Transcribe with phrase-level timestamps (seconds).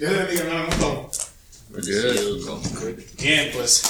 [0.00, 1.10] Dios le bendiga, hermano.
[3.18, 3.82] Bien, pues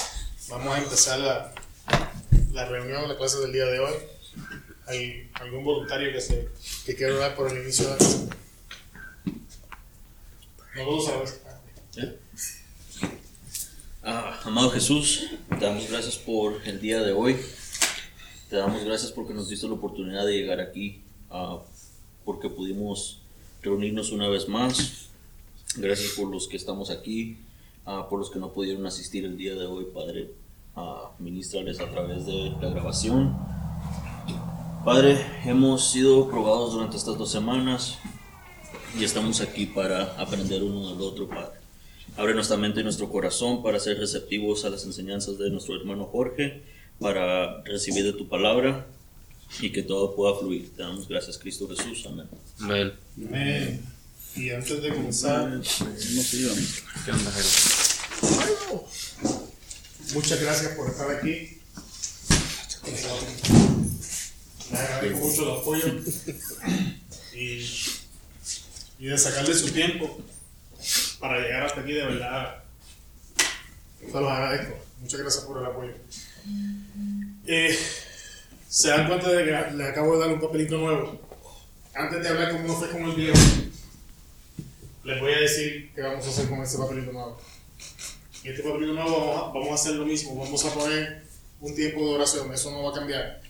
[0.49, 1.53] vamos a empezar la,
[2.51, 3.93] la reunión, la clase del día de hoy.
[4.87, 6.49] ¿Hay algún voluntario que, se,
[6.87, 8.29] que quiera hablar por el inicio de la clase?
[10.77, 11.43] No lo sabes.
[14.03, 17.37] Ah, amado Jesús, te damos gracias por el día de hoy.
[18.49, 21.59] Te damos gracias porque nos diste la oportunidad de llegar aquí, ah,
[22.25, 23.21] porque pudimos
[23.61, 25.08] reunirnos una vez más.
[25.81, 27.39] Gracias por los que estamos aquí,
[27.87, 30.31] ah, por los que no pudieron asistir el día de hoy, Padre.
[30.77, 33.37] a ministrarles a través de la grabación.
[34.85, 37.99] Padre, hemos sido probados durante estas dos semanas
[38.99, 41.59] y estamos aquí para aprender uno del otro, Padre.
[42.17, 46.07] Abre nuestra mente y nuestro corazón para ser receptivos a las enseñanzas de nuestro hermano
[46.07, 46.63] Jorge,
[46.99, 48.87] para recibir de tu palabra
[49.61, 50.75] y que todo pueda fluir.
[50.75, 52.07] Te damos gracias, Cristo Jesús.
[52.07, 52.29] Amén.
[52.61, 52.93] Amén.
[53.27, 53.98] Amén.
[54.37, 58.87] Y antes de comenzar, ¿Qué onda, Jairo?
[60.15, 61.61] muchas gracias por estar aquí.
[64.71, 65.87] Les agradezco mucho el apoyo
[67.35, 67.67] y,
[68.99, 70.19] y de sacarle su tiempo
[71.19, 72.63] para llegar hasta aquí, de verdad.
[74.01, 74.75] Se los agradezco.
[75.01, 75.93] Muchas gracias por el apoyo.
[77.47, 77.77] Eh,
[78.69, 81.21] Se dan cuenta de que le acabo de dar un papelito nuevo.
[81.95, 83.39] Antes de hablar cómo fue con el viejo,
[85.09, 87.41] les voy a decir qué vamos a hacer con este papelito nuevo.
[88.45, 90.37] En este papelito nuevo vamos a, vamos a hacer lo mismo.
[90.37, 91.23] Vamos a poner
[91.61, 92.53] un tiempo de oración.
[92.53, 93.41] Eso no va a cambiar.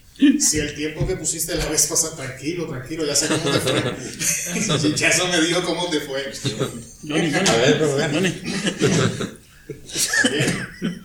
[0.40, 4.94] Si el tiempo que pusiste la vez pasada, tranquilo, tranquilo, ya sé cómo te fue.
[4.96, 6.20] ya eso me dijo cómo te fue.
[6.20, 8.12] A ver, Rubén.
[10.30, 11.04] Bien.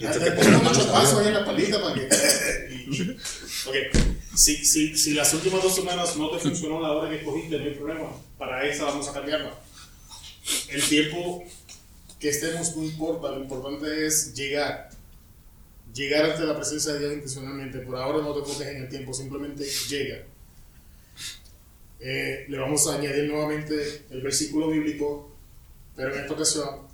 [0.00, 2.06] Ya te pongo muchos pasos ahí en la palita para que.
[3.66, 4.19] Ok.
[4.40, 7.64] Si, si, si las últimas dos semanas no te funcionó la hora que escogiste, no
[7.64, 8.10] hay problema.
[8.38, 9.52] Para esa vamos a cambiarla.
[10.70, 11.44] El tiempo
[12.18, 14.88] que estemos no importa, lo importante es llegar.
[15.92, 17.80] Llegar ante la presencia de Dios intencionalmente.
[17.80, 20.24] Por ahora no te enfoques en el tiempo, simplemente llega.
[21.98, 25.36] Eh, le vamos a añadir nuevamente el versículo bíblico,
[25.94, 26.88] pero en esta ocasión,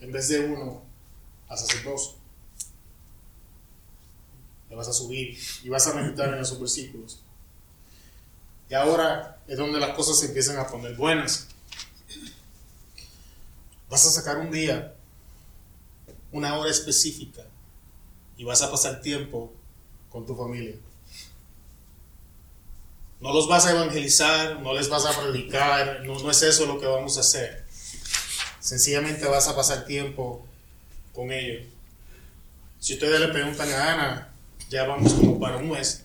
[0.00, 0.82] en vez de uno,
[1.46, 2.15] hacer dos.
[4.68, 7.20] Le vas a subir y vas a meditar en esos versículos.
[8.68, 11.48] Y ahora es donde las cosas se empiezan a poner buenas.
[13.88, 14.94] Vas a sacar un día,
[16.32, 17.42] una hora específica,
[18.36, 19.52] y vas a pasar tiempo
[20.10, 20.74] con tu familia.
[23.20, 26.78] No los vas a evangelizar, no les vas a predicar, no, no es eso lo
[26.78, 27.64] que vamos a hacer.
[28.60, 30.44] Sencillamente vas a pasar tiempo
[31.14, 31.64] con ellos.
[32.80, 34.32] Si ustedes le preguntan a Ana,
[34.68, 36.04] ya vamos como para un mes.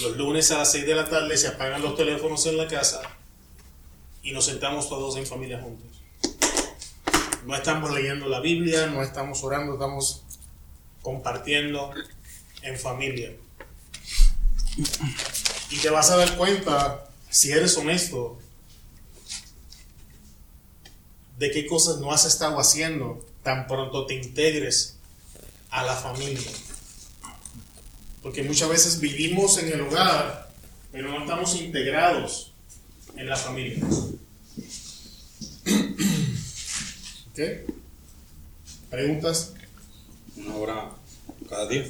[0.00, 3.00] Los lunes a las 6 de la tarde se apagan los teléfonos en la casa
[4.22, 6.02] y nos sentamos todos en familia juntos.
[7.46, 10.24] No estamos leyendo la Biblia, no estamos orando, estamos
[11.02, 11.92] compartiendo
[12.62, 13.32] en familia.
[15.70, 18.38] Y te vas a dar cuenta, si eres honesto,
[21.38, 24.96] de qué cosas no has estado haciendo tan pronto te integres
[25.70, 26.50] a la familia.
[28.26, 30.50] Porque muchas veces vivimos en el hogar,
[30.90, 32.50] pero no estamos integrados
[33.14, 33.78] en la familia.
[37.30, 37.38] ¿Ok?
[38.90, 39.52] ¿Preguntas?
[40.34, 40.90] Una hora
[41.48, 41.86] cada día.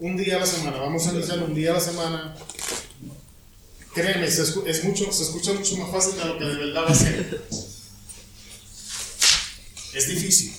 [0.00, 2.34] Un día a la semana, vamos a iniciar un día a la semana.
[3.94, 6.90] Créeme, se, es mucho, se escucha mucho más fácil de lo que de verdad va
[6.90, 7.46] a ser.
[9.94, 10.56] Es difícil,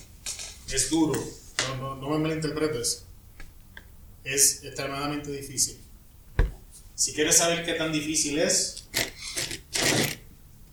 [0.71, 1.21] es duro,
[1.67, 3.06] no, no, no me malinterpretes.
[4.27, 5.77] Es extremadamente difícil.
[6.95, 8.83] Si quieres saber qué tan difícil es,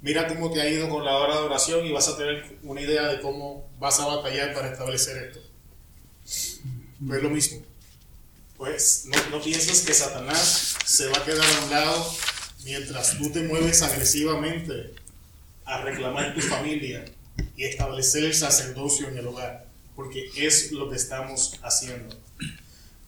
[0.02, 2.80] mira cómo te ha ido con la hora de oración y vas a tener una
[2.80, 5.40] idea de cómo vas a batallar para establecer esto.
[6.98, 7.62] No es lo mismo.
[8.56, 12.16] Pues no, no pienses que Satanás se va a quedar a un lado
[12.64, 14.94] mientras tú te mueves agresivamente
[15.64, 17.04] a reclamar tu familia
[17.56, 22.16] y establecer el sacerdocio en el hogar, porque es lo que estamos haciendo.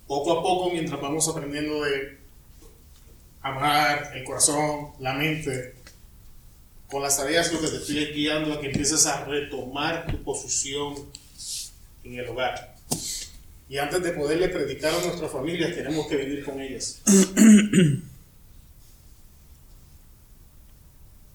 [0.07, 2.19] Poco a poco, mientras vamos aprendiendo de
[3.43, 5.75] amar el corazón, la mente,
[6.91, 10.95] con las tareas lo que te estoy guiando a que empieces a retomar tu posición
[12.05, 12.77] en el hogar.
[13.69, 17.03] Y antes de poderle predicar a nuestras familias, tenemos que vivir con ellas.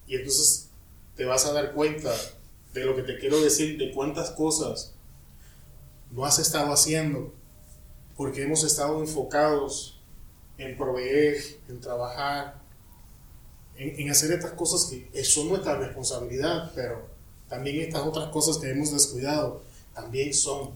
[0.04, 0.68] Y entonces
[1.16, 2.14] te vas a dar cuenta
[2.74, 4.92] de lo que te quiero decir, de cuántas cosas
[6.10, 7.32] no has estado haciendo,
[8.16, 10.00] porque hemos estado enfocados
[10.58, 12.60] en proveer, en trabajar,
[13.76, 17.08] en, en hacer estas cosas que son nuestra responsabilidad, pero
[17.48, 19.62] también estas otras cosas que hemos descuidado
[19.94, 20.70] también son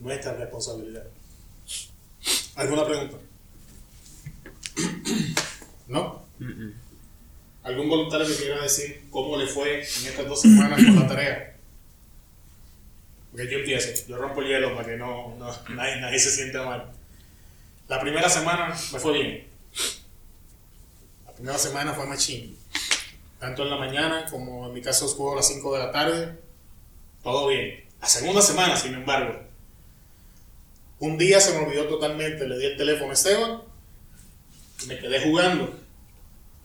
[0.00, 1.04] nuestra responsabilidad.
[2.56, 3.16] ¿Alguna pregunta?
[5.88, 6.22] ¿No?
[7.62, 11.51] ¿Algún voluntario que quiera decir cómo le fue en estas dos semanas con la tarea?
[13.32, 15.36] Porque yo empiezo, yo rompo el hielo para que no,
[15.70, 16.92] nadie se sienta mal.
[17.88, 19.48] La primera semana me fue bien.
[21.26, 22.58] La primera semana fue machín.
[23.40, 26.38] Tanto en la mañana como en mi caso juego a las 5 de la tarde.
[27.22, 27.84] Todo bien.
[28.00, 29.40] La segunda semana, sin embargo,
[30.98, 32.46] un día se me olvidó totalmente.
[32.46, 33.62] Le di el teléfono a Esteban
[34.82, 35.74] y me quedé jugando.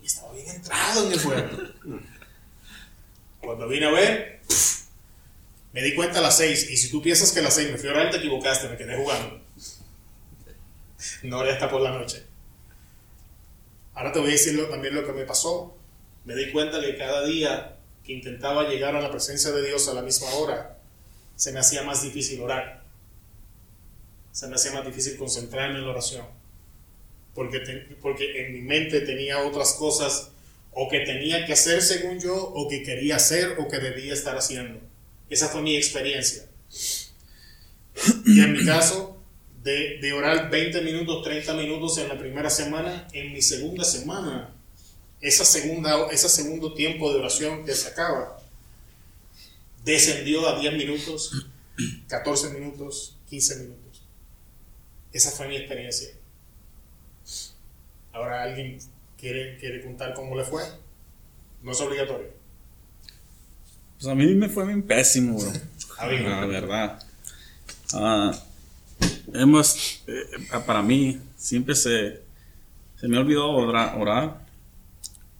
[0.03, 1.49] Y estaba bien entrado en el juego.
[3.39, 4.36] Cuando vine a ver,
[5.77, 6.71] me di cuenta a las 6.
[6.71, 8.77] Y si tú piensas que a las 6 me fui a orar, te equivocaste, me
[8.77, 9.39] quedé jugando.
[11.21, 12.23] No era hasta por la noche.
[13.93, 15.77] Ahora te voy a decir también lo que me pasó.
[16.25, 19.93] Me di cuenta que cada día que intentaba llegar a la presencia de Dios a
[19.93, 20.79] la misma hora,
[21.35, 22.83] se me hacía más difícil orar.
[24.31, 26.25] Se me hacía más difícil concentrarme en la oración.
[27.35, 27.59] Porque,
[28.01, 30.31] porque en mi mente tenía otras cosas
[30.71, 34.35] o que tenía que hacer según yo, o que quería hacer, o que debía estar
[34.35, 34.86] haciendo.
[35.29, 36.47] Esa fue mi experiencia.
[38.25, 39.17] Y en mi caso,
[39.63, 44.53] de, orar 20 minutos, 30 minutos en la primera semana, en mi segunda semana,
[45.19, 48.39] esa segunda, ese segundo tiempo de oración que se acaba,
[49.83, 51.47] descendió a 10 minutos,
[52.07, 54.03] 14 minutos, 15 minutos.
[55.11, 56.09] Esa fue mi experiencia.
[58.13, 58.79] Ahora alguien
[59.17, 60.63] quiere, quiere contar cómo le fue.
[61.61, 62.36] No es obligatorio.
[63.99, 65.51] Pues a mí me fue bien pésimo, bro.
[65.99, 66.99] La verdad.
[67.93, 68.31] Ah,
[69.33, 70.23] hemos, eh,
[70.65, 72.21] para mí, siempre se,
[72.99, 74.45] se me olvidó orar, orar.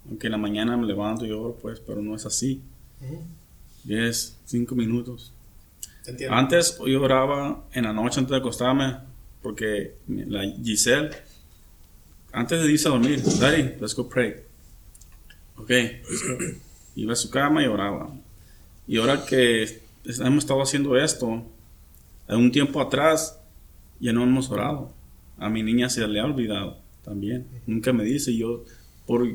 [0.07, 2.61] Aunque en la mañana me levanto y oro, pues, pero no es así.
[3.83, 5.33] 10, 5 minutos.
[6.29, 8.97] Antes yo oraba en la noche antes de acostarme,
[9.41, 11.09] porque la Giselle,
[12.31, 14.35] antes de irse a dormir, Daddy, let's go pray.
[15.57, 15.71] Ok,
[16.95, 18.09] iba a su cama y oraba.
[18.87, 21.43] Y ahora que hemos estado haciendo esto,
[22.29, 23.39] un tiempo atrás
[23.99, 24.93] ya no hemos orado.
[25.37, 27.45] A mi niña se le ha olvidado también.
[27.67, 28.63] Nunca me dice yo,
[29.05, 29.27] por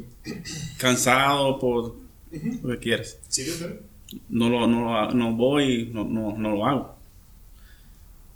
[0.78, 1.96] cansado, por
[2.62, 3.18] lo que quieras.
[4.28, 6.96] no, lo, no, no voy, no, no, no lo hago.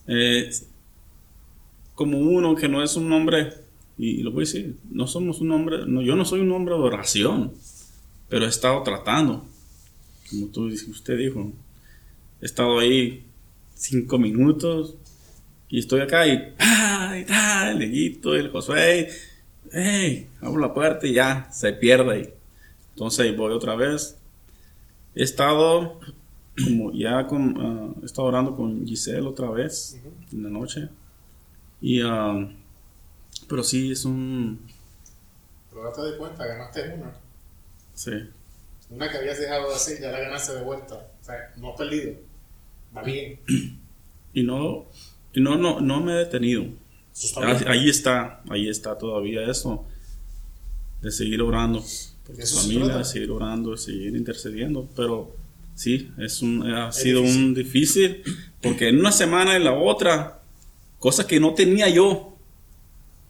[0.07, 0.51] Eh,
[1.95, 3.55] como uno que no es un hombre,
[3.97, 6.75] y lo voy a decir, no somos un hombre, no, yo no soy un hombre
[6.75, 7.53] de oración,
[8.29, 9.47] pero he estado tratando
[10.31, 11.53] como tú, usted dijo,
[12.41, 13.25] he estado ahí
[13.75, 14.97] cinco minutos
[15.69, 17.27] y estoy acá y ¡ay!
[17.71, 19.09] El Leguito, el Josué,
[19.73, 20.29] ¡hey!
[20.41, 22.35] Abro la puerta y ya se pierde.
[22.91, 24.17] Entonces voy otra vez.
[25.15, 26.01] He estado
[26.63, 30.01] como ya con, uh, he estado orando con Giselle otra vez
[30.33, 30.89] en la noche.
[31.81, 32.49] Y, uh,
[33.49, 34.61] pero sí es un.
[35.71, 37.15] Pero date de cuenta, ganaste una.
[37.95, 38.13] Sí.
[38.89, 40.95] Una que habías dejado de hacer, ya la ganaste de vuelta.
[40.95, 42.15] O sea, no has perdido.
[42.97, 43.41] Va bien.
[44.33, 44.87] Y no,
[45.33, 46.67] y no, no, no me he detenido.
[47.67, 49.87] Ahí está, ahí está todavía eso.
[51.01, 51.83] De seguir orando
[52.27, 54.89] por tu familia, de seguir orando, de seguir intercediendo.
[54.95, 55.35] Pero
[55.75, 58.23] sí, es un, ha sido un difícil.
[58.63, 60.41] Porque en una semana y la otra,
[60.99, 62.37] cosas que no tenía yo,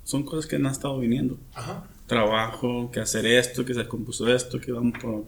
[0.04, 1.38] son cosas que no han estado viniendo.
[1.54, 1.84] Ajá.
[2.06, 5.24] Trabajo, que hacer esto, que se compuso esto, que vamos por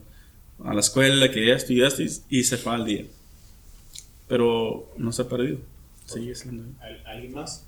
[0.64, 3.04] a la escuela, que esto y esto, y, se fue al día.
[4.26, 5.58] Pero no se ha perdido.
[6.06, 6.64] Sigue siendo.
[7.06, 7.64] ¿Alguien más?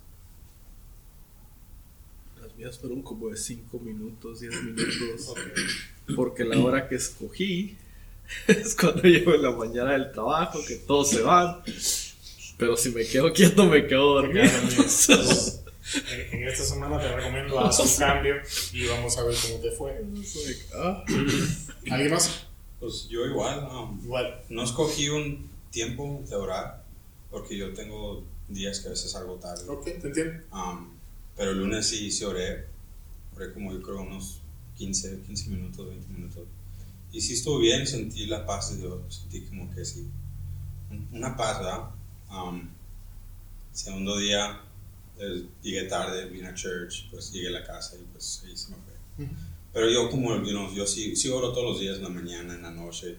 [2.40, 5.34] Las mías fueron como de 5 minutos, 10 minutos.
[6.16, 7.76] Porque la hora que escogí
[8.46, 11.62] es cuando llego en la mañana del trabajo, que todos se van.
[12.56, 14.44] Pero si me quedo quieto, me quedo dormido.
[16.32, 18.34] en, esta semana te recomiendo hacer un cambio
[18.72, 20.04] y vamos a ver cómo te fue.
[20.74, 21.04] Ah.
[21.90, 22.49] ¿Alguien más?
[22.80, 23.68] Pues yo igual,
[24.02, 24.42] igual.
[24.48, 26.82] No escogí un tiempo de orar,
[27.30, 29.64] porque yo tengo días que a veces salgo tarde.
[29.68, 30.42] Ok, te entiendo.
[31.36, 32.66] pero el lunes sí, sí oré.
[33.36, 34.40] Oré como yo creo unos
[34.76, 36.44] 15, 15 minutos, 20 minutos.
[37.12, 40.08] Y sí estuvo bien, sentí la paz de Dios, sentí como que sí.
[41.12, 41.90] Una paz, ¿verdad?
[43.72, 44.60] segundo día,
[45.18, 48.70] eh, llegué tarde, vine a church, pues llegué a la casa y pues ahí se
[48.70, 49.28] me fue.
[49.72, 52.70] Pero yo como, yo sí, sí oro todos los días, en la mañana, en la
[52.70, 53.16] noche,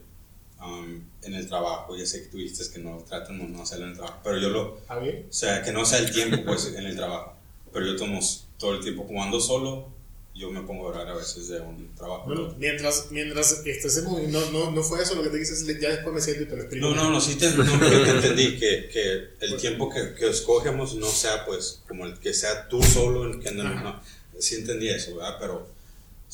[0.61, 1.95] um, en el trabajo.
[1.95, 4.37] Ya sé que tú dijiste que no tratan de no hacerlo en el trabajo, pero
[4.37, 4.81] yo lo...
[4.87, 5.25] ¿Ah, bien?
[5.29, 7.33] O sea, que no sea el tiempo pues en el trabajo.
[7.71, 8.19] Pero yo tomo
[8.57, 9.87] todo el tiempo, como ando solo,
[10.33, 12.25] yo me pongo a orar a veces de un trabajo.
[12.25, 15.65] Bueno, mientras, mientras estés en movimiento, no, no, no fue eso lo que te dices,
[15.79, 16.87] ya después me siento y te lo explico.
[16.87, 20.95] No, no, no, sí te, no, te entendí que, que el tiempo que, que escogemos
[20.95, 24.01] no sea pues como el que sea tú solo, el que no, no,
[24.39, 25.37] sí entendí eso, ¿verdad?
[25.39, 25.67] Pero,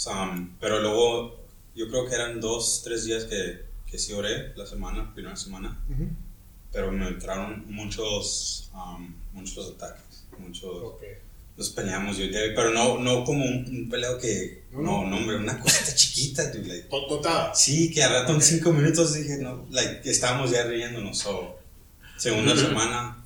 [0.06, 1.40] um, pero luego
[1.76, 5.80] yo creo que eran dos, tres días que, que sí oré la semana, primera semana,
[5.90, 6.10] Ujú.
[6.72, 10.70] pero me entraron muchos, um, muchos ataques, muchos...
[10.84, 11.04] Ok.
[11.58, 15.18] Nos peleamos yo y Derek, pero no, no como un, un peleo que, No, no,
[15.18, 17.50] hombre, una cosita chiquita, dude, like, To- Total.
[17.56, 21.18] Sí, que a rato en cinco minutos dije, no, like, estábamos ya riéndonos.
[21.18, 21.58] So,
[22.16, 23.26] segunda semana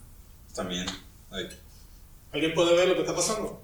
[0.56, 0.86] también,
[1.30, 1.54] like,
[2.32, 3.62] ¿Alguien puede ver lo que está pasando?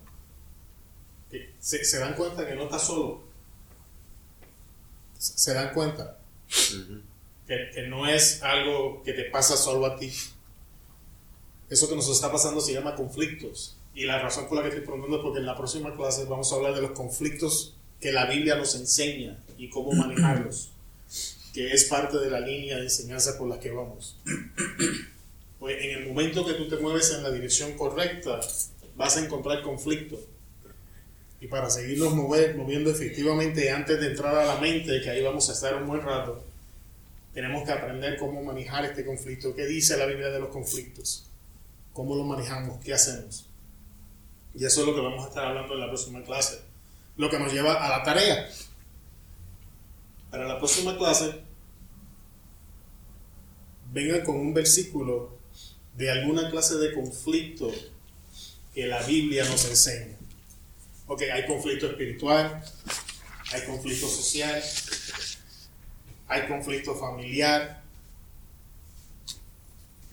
[1.60, 3.24] Se, se dan cuenta que no está solo.
[5.18, 6.20] Se se dan cuenta
[7.48, 10.12] que, que no es algo que te pasa solo a ti.
[11.70, 13.78] Eso que nos está pasando se llama conflictos.
[13.94, 16.52] Y la razón por la que estoy preguntando es porque en la próxima clase vamos
[16.52, 20.70] a hablar de los conflictos que la Biblia nos enseña y cómo manejarlos,
[21.54, 24.18] que es parte de la línea de enseñanza por la que vamos.
[25.60, 28.40] Pues en el momento que tú te mueves en la dirección correcta,
[28.96, 30.20] vas a encontrar conflicto.
[31.40, 35.50] Y para seguirnos mover, moviendo efectivamente antes de entrar a la mente, que ahí vamos
[35.50, 36.44] a estar un buen rato,
[37.34, 39.56] tenemos que aprender cómo manejar este conflicto.
[39.56, 41.30] ¿Qué dice la Biblia de los conflictos?
[41.94, 42.84] ¿Cómo lo manejamos?
[42.84, 43.48] ¿Qué hacemos?
[44.56, 46.60] Y eso es lo que vamos a estar hablando en la próxima clase.
[47.16, 48.50] Lo que nos lleva a la tarea.
[50.32, 51.42] Para la próxima clase,
[53.94, 55.38] vengan con un versículo
[55.96, 57.72] de alguna clase de conflicto
[58.74, 60.17] que la Biblia nos enseña.
[61.08, 62.62] Ok, hay conflicto espiritual,
[63.54, 64.62] hay conflicto social,
[66.28, 67.82] hay conflicto familiar.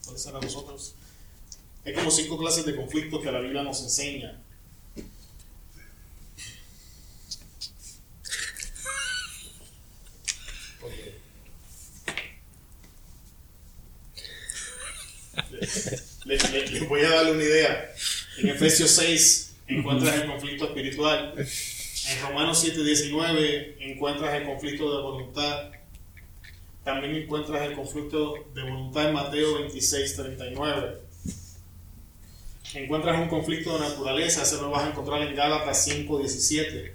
[0.04, 0.94] ¿Cuáles serán los otros?
[1.84, 4.38] Hay como cinco clases de conflictos que la Biblia nos enseña.
[10.82, 10.92] Ok.
[16.24, 17.94] Le- le- les voy a darle una idea.
[18.38, 21.34] En Efesios 6 encuentras el conflicto espiritual.
[21.36, 25.70] En Romanos 7:19 encuentras el conflicto de voluntad.
[26.84, 30.98] También encuentras el conflicto de voluntad en Mateo 26:39.
[32.74, 36.92] Encuentras un conflicto de naturaleza, ese lo vas a encontrar en Gálatas 5:17.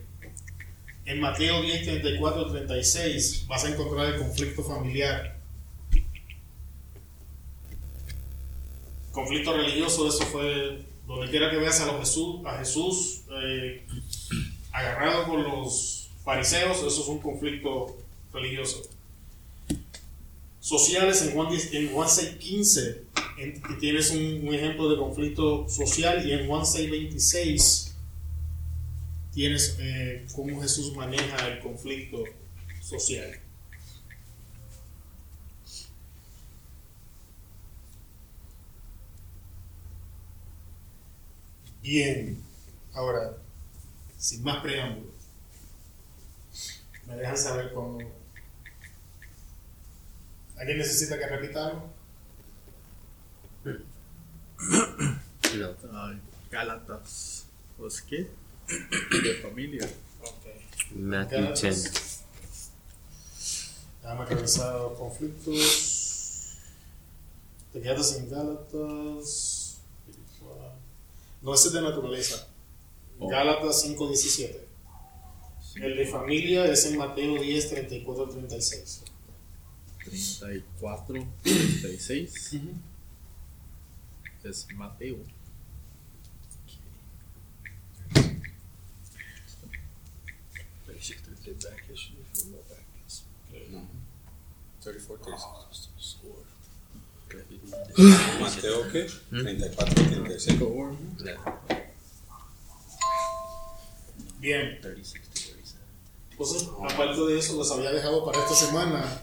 [1.05, 5.39] En Mateo 10:34 36 vas a encontrar el conflicto familiar.
[9.19, 13.83] conflicto religioso, eso fue donde quiera que veas a, Jesús, a Jesús eh,
[14.71, 17.97] agarrado por los fariseos, eso es un conflicto
[18.31, 18.83] religioso.
[20.61, 22.97] Sociales, en Juan, 10 en Juan 6.15
[23.39, 27.91] en- tienes un, un ejemplo de conflicto social y en Juan 6.26
[29.33, 32.23] tienes eh, cómo Jesús maneja el conflicto
[32.81, 33.39] social.
[41.91, 42.37] Bien,
[42.93, 43.35] ahora,
[44.15, 45.11] sin más preámbulos,
[47.07, 47.97] me dejan saber cómo.
[50.55, 51.91] ¿Alguien necesita que repita algo?
[55.91, 57.47] Ay, Gálatas.
[57.75, 58.29] ¿Pues qué?
[58.67, 59.89] De familia.
[60.21, 60.45] Ok.
[60.93, 61.61] Matthew Gálatas.
[61.61, 62.23] 10.
[64.03, 66.55] Déjame revisar los conflictos.
[67.73, 69.48] Te quedas en Gálatas.
[71.41, 72.47] No, es de naturaleza.
[73.19, 73.27] Oh.
[73.29, 74.69] Gálatas 5.17.
[75.75, 79.03] El de familia es en Mateo 10, 34, 36.
[80.39, 82.53] 34, 36.
[84.43, 85.17] Es Mateo.
[93.69, 93.87] no.
[94.81, 96.17] 34, 36.
[98.39, 99.07] Mateo, ¿qué?
[99.29, 100.59] 34, 36.
[104.39, 104.79] Bien.
[106.31, 109.21] Entonces, aparte de eso, los había dejado para esta semana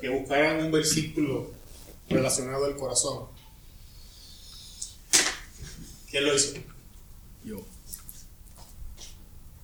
[0.00, 1.50] que buscaran un versículo
[2.08, 3.26] relacionado al corazón.
[6.10, 6.54] ¿Quién lo hizo?
[7.44, 7.66] Yo.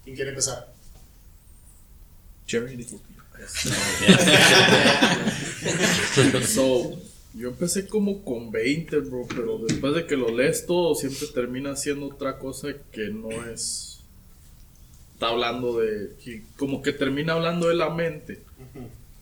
[0.02, 0.74] ¿Quién quiere empezar?
[2.46, 3.00] Jerry dijo
[6.46, 6.96] So,
[7.34, 11.74] yo empecé como con 20, bro, pero después de que lo lees todo, siempre termina
[11.74, 14.00] siendo otra cosa que no es.
[15.14, 16.12] Está hablando de.
[16.56, 18.42] como que termina hablando de la mente.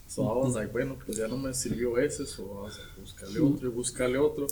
[0.07, 3.39] So I was like, bueno, pues ya no me sirvió ese, so vamos a buscarle
[3.39, 4.45] otro y buscarle otro.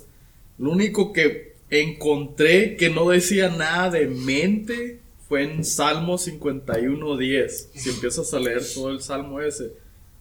[0.57, 7.47] Lo único que encontré que no decía nada de mente fue en Salmo 51.10.
[7.73, 9.71] Si empiezas a leer todo el Salmo ese,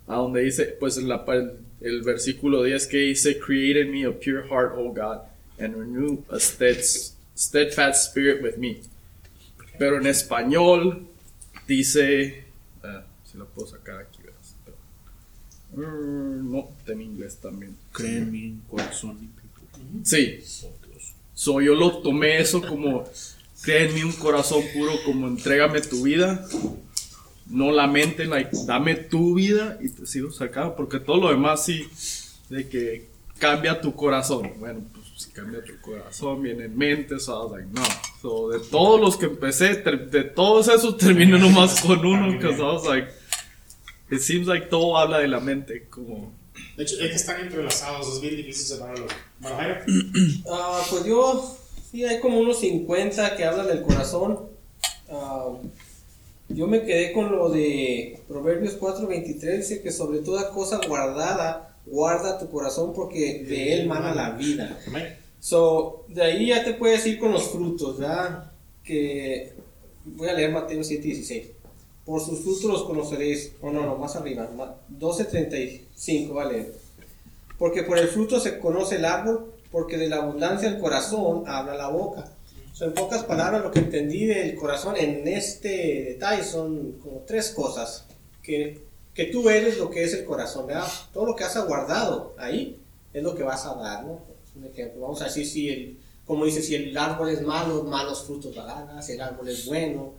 [0.06, 4.04] a donde dice, pues en la, el, el versículo 10 que dice, Create in me
[4.06, 5.22] a pure heart, O God,
[5.58, 6.84] and renew a stead-
[7.34, 8.82] steadfast spirit with me.
[9.80, 11.08] Pero en español
[11.66, 12.44] dice,
[12.84, 14.20] ah, si la puedo sacar aquí.
[15.72, 17.76] Mm, no, en inglés también.
[17.90, 20.04] Creen mi corazón limpio.
[20.04, 20.38] Sí.
[21.34, 23.08] So, yo lo tomé eso como,
[23.62, 26.46] cree en mí un corazón puro, como entrégame tu vida,
[27.46, 31.64] no la mente, like, dame tu vida y te sigo sacando, porque todo lo demás
[31.64, 31.86] sí,
[32.48, 34.52] de que cambia tu corazón.
[34.58, 37.82] Bueno, pues si cambia tu corazón, viene en mente, so I was like, no.
[38.22, 42.62] So, de todos los que empecé, de todos esos terminé nomás con uno, because I
[42.62, 43.08] was like,
[44.10, 46.32] it seems like todo habla de la mente, como...
[46.76, 49.06] De hecho, es que están entrelazados, es bien difícil separarlo.
[49.40, 49.84] Bueno, Jairo,
[50.50, 51.58] Ah, pues yo,
[51.90, 54.40] sí, hay como unos 50 que hablan del corazón.
[55.11, 55.49] Ah,
[56.49, 62.38] yo me quedé con lo de Proverbios 4:23, dice que sobre toda cosa guardada, guarda
[62.38, 64.78] tu corazón porque de él mana la vida.
[65.40, 68.50] So, de ahí ya te puedes ir con los frutos, ¿verdad?
[68.85, 69.52] Que
[70.04, 71.44] voy a leer Mateo 7:16.
[72.04, 73.52] Por sus frutos los conoceréis.
[73.62, 74.50] O no, no, más arriba.
[74.56, 76.73] ma- 12:35, vale.
[77.59, 81.74] Porque por el fruto se conoce el árbol, porque de la abundancia del corazón habla
[81.74, 82.24] la boca.
[82.72, 87.50] So, en pocas palabras, lo que entendí del corazón en este detalle son como tres
[87.50, 88.06] cosas.
[88.42, 88.82] Que,
[89.14, 90.86] que tú eres lo que es el corazón, ¿verdad?
[91.12, 92.80] Todo lo que has aguardado ahí
[93.12, 94.20] es lo que vas a dar, ¿no?
[94.56, 95.02] Un ejemplo.
[95.02, 98.62] Vamos a decir si el, como dice, si el árbol es malo, malos frutos va
[98.62, 100.14] a dar, si el árbol es bueno,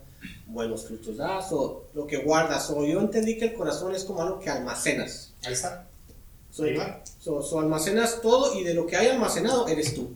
[0.46, 2.66] buenos frutos da, so, lo que guardas.
[2.66, 5.34] So, yo entendí que el corazón es como algo que almacenas.
[5.44, 5.88] Ahí está.
[6.52, 6.64] So,
[7.20, 10.10] so- so almacenas todo y de lo que hay almacenado eres tú.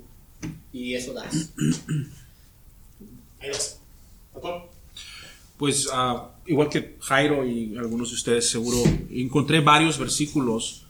[0.73, 1.51] Y eso das.
[3.41, 3.81] Ahí vas.
[5.57, 8.79] Pues ah, igual que Jairo y algunos de ustedes seguro,
[9.11, 10.85] encontré varios versículos.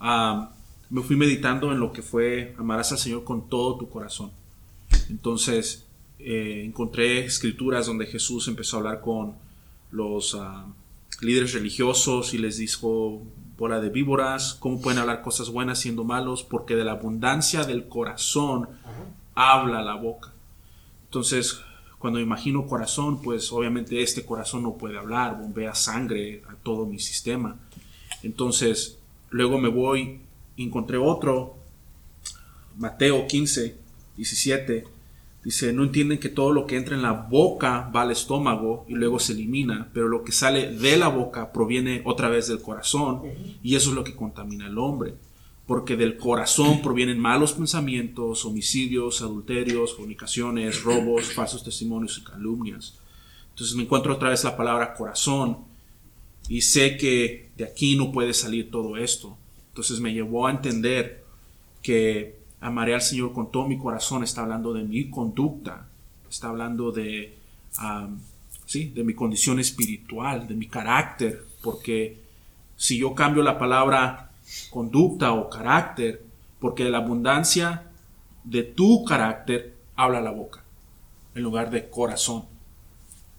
[0.00, 0.50] ah,
[0.90, 4.30] me fui meditando en lo que fue amarás al Señor con todo tu corazón.
[5.08, 5.84] Entonces
[6.18, 9.34] eh, encontré escrituras donde Jesús empezó a hablar con
[9.90, 10.66] los ah,
[11.22, 13.22] líderes religiosos y les dijo
[13.56, 17.88] bola de víboras, cómo pueden hablar cosas buenas siendo malos, porque de la abundancia del
[17.88, 18.68] corazón
[19.34, 20.32] habla la boca.
[21.04, 21.60] Entonces,
[21.98, 26.98] cuando imagino corazón, pues obviamente este corazón no puede hablar, bombea sangre a todo mi
[26.98, 27.56] sistema.
[28.22, 28.98] Entonces,
[29.30, 30.20] luego me voy,
[30.56, 31.56] encontré otro,
[32.76, 33.76] Mateo 15,
[34.16, 34.84] 17,
[35.44, 38.94] dice, no entienden que todo lo que entra en la boca va al estómago y
[38.94, 43.22] luego se elimina, pero lo que sale de la boca proviene otra vez del corazón
[43.62, 45.14] y eso es lo que contamina al hombre
[45.66, 52.98] porque del corazón provienen malos pensamientos, homicidios, adulterios, fornicaciones, robos, falsos testimonios y calumnias.
[53.50, 55.58] Entonces me encuentro otra vez la palabra corazón
[56.48, 59.36] y sé que de aquí no puede salir todo esto.
[59.68, 61.24] Entonces me llevó a entender
[61.80, 65.88] que amaré al Señor con todo mi corazón está hablando de mi conducta,
[66.30, 67.36] está hablando de,
[68.66, 72.22] sí, de mi condición espiritual, de mi carácter, porque
[72.76, 74.30] si yo cambio la palabra
[74.70, 76.24] conducta o carácter,
[76.60, 77.90] porque de la abundancia
[78.44, 80.62] de tu carácter habla la boca,
[81.34, 82.44] en lugar de corazón.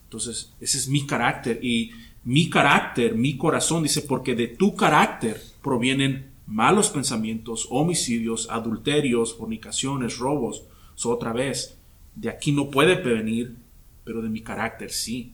[0.03, 1.91] Entonces, ese es mi carácter y
[2.25, 10.17] mi carácter, mi corazón dice, porque de tu carácter provienen malos pensamientos, homicidios, adulterios, fornicaciones,
[10.17, 10.63] robos.
[10.95, 11.77] So, otra vez,
[12.15, 13.55] de aquí no puede prevenir,
[14.03, 15.33] pero de mi carácter sí.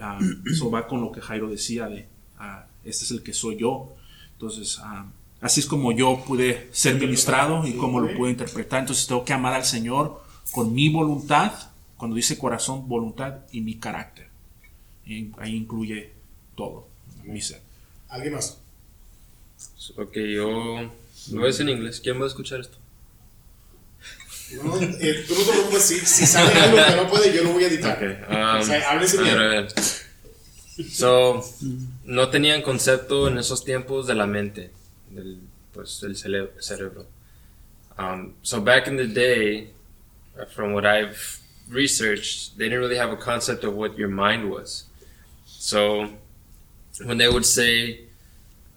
[0.00, 0.18] Ah,
[0.50, 2.06] eso va con lo que Jairo decía de,
[2.38, 3.94] ah, este es el que soy yo.
[4.32, 5.06] Entonces, ah,
[5.40, 8.80] así es como yo pude ser ministrado y como lo pude interpretar.
[8.80, 10.22] Entonces, tengo que amar al Señor
[10.52, 11.52] con mi voluntad,
[11.96, 14.28] cuando dice corazón, voluntad y mi carácter.
[15.06, 16.12] Y ahí incluye
[16.54, 16.86] todo,
[17.24, 17.60] mi ser.
[18.08, 18.63] ¿Alguien más?
[19.96, 20.90] Ok, yo
[21.32, 22.00] lo decir en inglés.
[22.00, 22.78] ¿Quién va a escuchar esto?
[24.62, 27.52] No, eh, tú no te preocupes, si, si sale algo que no puede, yo lo
[27.52, 27.96] voy a editar.
[27.96, 29.42] Okay, um, O sea, háblese a ver, bien.
[29.42, 29.68] a ver.
[30.90, 31.44] So,
[32.04, 34.70] no tenían concepto en esos tiempos de la mente,
[35.10, 35.38] del,
[35.72, 37.06] pues, del cerebro.
[37.96, 39.70] Um, so back in the day,
[40.50, 44.86] from what I've researched, they didn't really have a concept of what your mind was.
[45.46, 46.08] So
[47.04, 48.03] when they would say,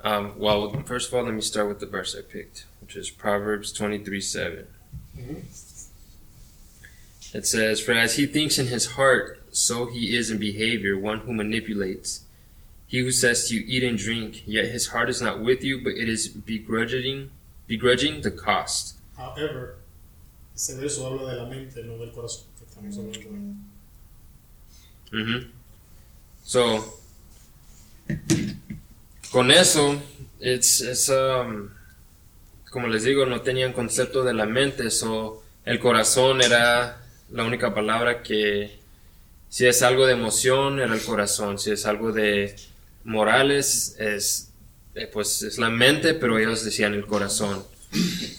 [0.07, 3.09] um, well, first of all, let me start with the verse I picked, which is
[3.09, 4.67] Proverbs 23 7.
[7.33, 11.19] It says, For as he thinks in his heart, so he is in behavior, one
[11.19, 12.23] who manipulates.
[12.87, 15.83] He who says to you, Eat and drink, yet his heart is not with you,
[15.83, 17.31] but it is begrudging,
[17.67, 18.95] begrudging the cost.
[19.17, 19.75] However,
[20.55, 23.19] ese verso habla de la mente, no del corazón, que estamos hablando
[25.11, 25.17] de.
[25.17, 25.47] Ujú.
[26.45, 26.93] So,
[29.31, 30.01] con eso,
[30.39, 31.69] it's, um,
[32.71, 37.73] como les digo, no tenían concepto de la mente, so, el corazón era la única
[37.73, 38.79] palabra que,
[39.49, 42.55] si es algo de emoción, era el corazón, si es algo de
[43.03, 44.49] morales, es,
[44.95, 47.65] eh, pues es la mente, pero ellos decían el corazón.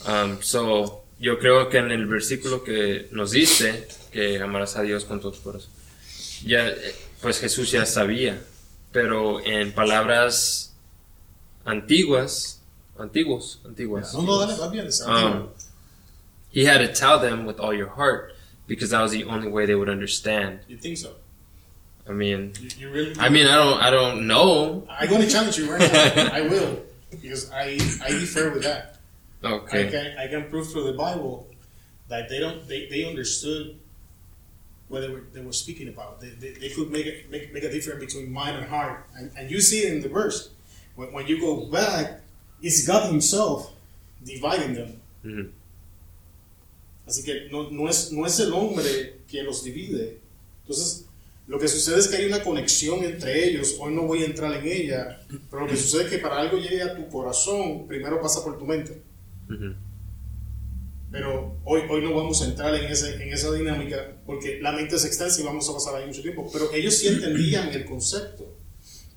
[0.07, 5.05] Um, so, yo creo que en el versículo que nos dice, que amarás a Dios
[5.05, 5.71] con todo tu corazón,
[6.45, 8.41] ya, eh, pues Jesús ya sabía,
[8.93, 10.69] pero en palabras
[11.69, 12.59] antiguas,
[12.99, 14.87] antiguos, antiguas, No, no, dale, va bien.
[14.87, 15.49] es um,
[16.51, 18.35] he had to tell them with all your heart
[18.67, 20.61] because that was the only way they would understand.
[20.69, 21.13] You think so?
[22.09, 23.15] I mean, You, you really?
[23.19, 24.87] I mean, I don't, I don't know.
[24.89, 26.31] I'm going to challenge you right now.
[26.33, 26.83] I will.
[27.11, 28.97] Because I, I differ with that.
[29.45, 29.87] Okay.
[29.87, 31.47] I can, I can prove through the Bible
[32.09, 33.79] that they don't they, they understood
[34.89, 36.21] what they were, they were speaking about.
[36.21, 39.07] They, they, they could make, it, make make a difference between mind and heart.
[39.15, 40.51] And, and you see it in the verse.
[40.99, 42.23] When, when you go back,
[42.61, 43.71] it's God Himself
[44.21, 45.53] dividing them.
[47.07, 50.19] Así que no, no, es, no es el hombre quien los divide.
[50.63, 51.07] Entonces,
[51.47, 53.77] lo que sucede es que hay una conexión entre ellos.
[53.79, 56.59] Hoy no voy a entrar en ella, pero lo que sucede es que para algo
[56.59, 59.01] llegue a tu corazón, primero pasa por tu mente.
[61.13, 64.97] Pero hoy, hoy no vamos a entrar en, ese, en esa dinámica porque la mente
[64.97, 66.51] es extensa y vamos a pasar ahí mucho tiempo.
[66.53, 68.58] Pero ellos sí entendían el concepto.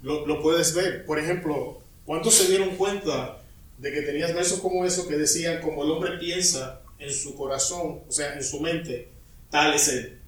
[0.02, 1.06] Lo, lo puedes ver.
[1.06, 3.42] Por ejemplo, ¿cuántos se dieron cuenta
[3.78, 8.02] de que tenías versos como eso que decían, como el hombre piensa en su corazón,
[8.08, 9.10] o sea, en su mente,
[9.50, 10.20] tal es él?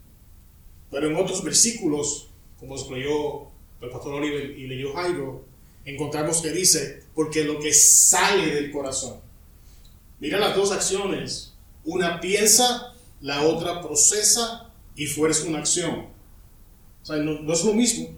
[0.92, 3.48] Pero en otros versículos, como los leyó
[3.82, 5.44] el pastor Oliver y leyó Jairo,
[5.86, 9.20] encontramos que dice, porque lo que sale del corazón.
[10.20, 11.54] Mira las dos acciones.
[11.84, 16.08] Una piensa, la otra procesa y fuerza una acción.
[17.02, 18.10] O sea, no, no es lo mismo.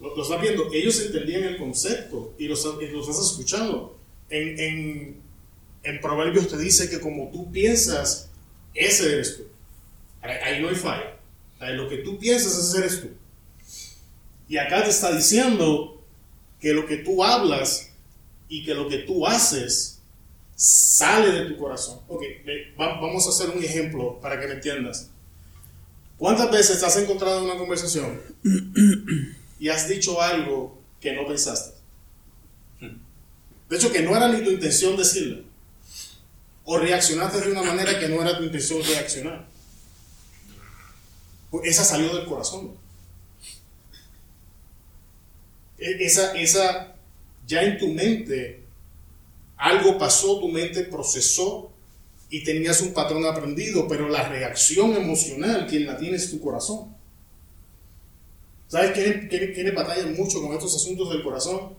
[0.00, 0.72] Lo, lo viendo.
[0.72, 3.98] Ellos entendían el concepto y lo, y lo estás escuchando.
[4.28, 5.22] En, en,
[5.82, 8.30] en Proverbios te dice que como tú piensas,
[8.74, 9.44] ese eres tú.
[10.22, 11.16] Ahí, no hay falla.
[11.60, 13.08] Lo que tú piensas, ese eres tú.
[14.48, 16.02] Y acá te está diciendo
[16.58, 17.90] que lo que tú hablas
[18.48, 20.00] y que lo que tú haces
[20.56, 22.00] sale de tu corazón.
[22.08, 22.22] Ok,
[22.76, 25.10] vamos a hacer un ejemplo para que me entiendas.
[26.18, 28.20] ¿Cuántas veces te has encontrado en una conversación
[29.60, 31.78] y has dicho algo que no pensaste?
[33.68, 35.44] De hecho, que no era ni tu intención decirlo.
[36.64, 39.46] O reaccionaste de una manera que no era tu intención reaccionar.
[41.50, 42.72] Pues esa salió del corazón.
[45.78, 46.94] E- Esa, esa,
[47.46, 48.60] ya en tu mente
[49.56, 51.70] algo pasó, tu mente procesó
[52.30, 56.89] y tenías un patrón aprendido, pero la reacción emocional, quien la tiene es tu corazón.
[58.70, 61.74] ¿Sabes quiénes, quiénes- quiénes batallan mucho con estos asuntos del corazón?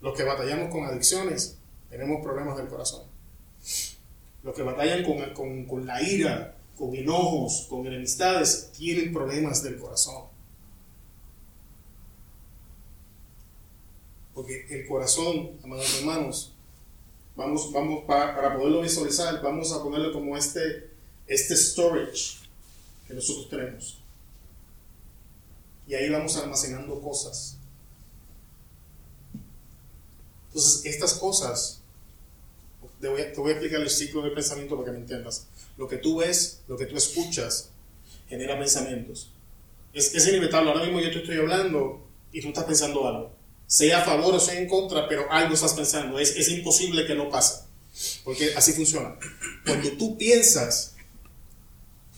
[0.00, 1.58] Los que batallamos con adicciones,
[1.90, 3.02] tenemos problemas del corazón.
[4.42, 9.78] Los que batallan con, con- con la ira, con enojos, con enemistades, tienen problemas del
[9.78, 10.24] corazón.
[14.34, 16.54] Porque el corazón, amados hermanos,
[17.36, 20.88] vamos, vamos para, para poderlo visualizar, vamos a ponerlo como este,
[21.26, 22.38] este storage
[23.06, 24.01] que nosotros tenemos.
[25.92, 27.58] Y ahí vamos almacenando cosas.
[30.46, 31.82] Entonces, estas cosas,
[32.98, 35.48] te voy, a, te voy a explicar el ciclo de pensamiento para que me entiendas.
[35.76, 37.72] Lo que tú ves, lo que tú escuchas,
[38.26, 39.32] genera pensamientos.
[39.92, 40.70] Es, es inevitable.
[40.70, 42.02] Ahora mismo yo te estoy hablando
[42.32, 43.30] y tú estás pensando algo.
[43.66, 46.18] Sea a favor o sea en contra, pero algo estás pensando.
[46.18, 47.64] Es, es imposible que no pase.
[48.24, 49.18] Porque así funciona.
[49.66, 50.94] Cuando tú piensas,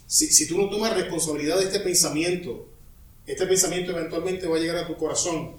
[0.06, 2.68] si, si tú no tomas responsabilidad de este pensamiento,
[3.26, 5.56] este pensamiento eventualmente va a llegar a tu corazón.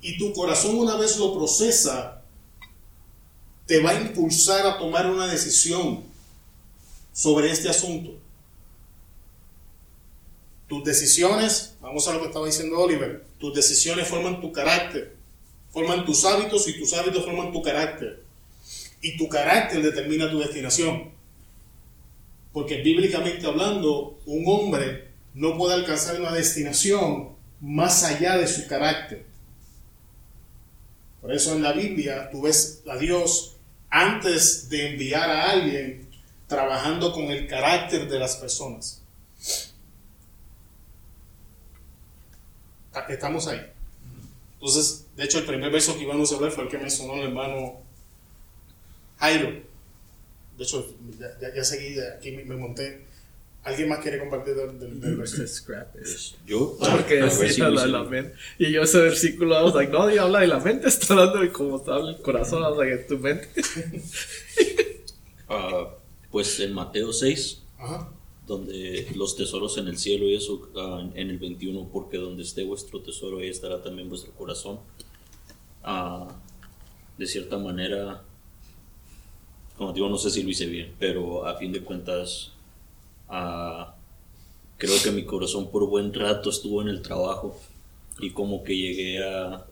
[0.00, 2.22] Y tu corazón una vez lo procesa,
[3.66, 6.04] te va a impulsar a tomar una decisión
[7.12, 8.18] sobre este asunto.
[10.68, 15.16] Tus decisiones, vamos a lo que estaba diciendo Oliver, tus decisiones forman tu carácter,
[15.70, 18.22] forman tus hábitos y tus hábitos forman tu carácter.
[19.00, 21.12] Y tu carácter determina tu destinación.
[22.52, 29.24] Porque bíblicamente hablando, un hombre no puede alcanzar una destinación más allá de su carácter.
[31.20, 33.56] Por eso en la Biblia tú ves a Dios
[33.88, 36.08] antes de enviar a alguien
[36.46, 39.02] trabajando con el carácter de las personas.
[43.08, 43.60] Estamos ahí.
[44.54, 47.28] Entonces, de hecho, el primer verso que íbamos a hablar fue el que mencionó el
[47.28, 47.80] hermano
[49.18, 49.62] Jairo.
[50.58, 50.86] De hecho,
[51.18, 53.06] ya, ya, ya seguí, de aquí me, me monté.
[53.64, 55.46] ¿Alguien más quiere compartir del, del, del versículo?
[55.78, 55.98] Este.
[56.00, 58.34] Pues, yo, Porque a ver si decía Luis- la, la mente.
[58.58, 61.38] Y yo ese versículo, I was like, no, Dios habla de la mente, está hablando
[61.40, 63.48] de cómo está el corazón, I was like, en tu mente.
[65.48, 65.94] ah,
[66.30, 68.08] pues en Mateo 6, Ajá.
[68.46, 72.64] donde los tesoros en el cielo y eso ah, en el 21 porque donde esté
[72.64, 74.80] vuestro tesoro ahí estará también vuestro corazón
[75.84, 76.28] Ah,
[77.18, 78.22] de cierta manera
[79.86, 82.52] como no sé si lo hice bien pero a fin de cuentas
[83.28, 83.94] ah,
[84.78, 87.58] creo que mi corazón por buen rato estuvo en el trabajo
[88.20, 89.66] y como que llegué a,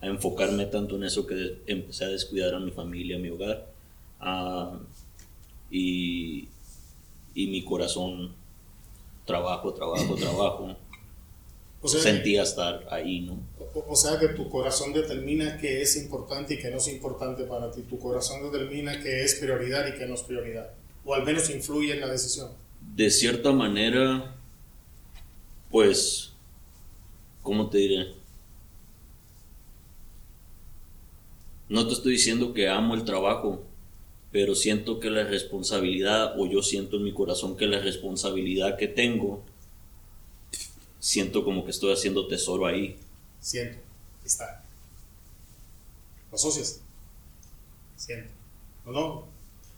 [0.00, 3.66] a enfocarme tanto en eso que empecé a descuidar a mi familia a mi hogar
[4.20, 4.78] Ah,
[5.70, 6.48] y
[7.34, 8.32] y mi corazón
[9.24, 10.76] trabajo, trabajo, trabajo.
[11.80, 13.40] O sea, Sentía estar ahí, ¿no?
[13.58, 17.44] o, o sea que tu corazón determina qué es importante y qué no es importante
[17.44, 17.82] para ti.
[17.82, 20.72] Tu corazón determina qué es prioridad y qué no es prioridad.
[21.04, 22.50] O al menos influye en la decisión.
[22.94, 24.36] De cierta manera,
[25.70, 26.32] pues,
[27.42, 28.06] ¿cómo te diré?
[31.68, 33.62] No te estoy diciendo que amo el trabajo,
[34.32, 38.88] pero siento que la responsabilidad, o yo siento en mi corazón que la responsabilidad que
[38.88, 39.44] tengo,
[41.00, 42.98] siento como que estoy haciendo tesoro ahí.
[43.40, 43.78] Siento.
[44.24, 44.64] Está.
[46.30, 46.80] ¿Lo asocias?
[47.96, 48.30] Siento.
[48.84, 49.24] ¿O no?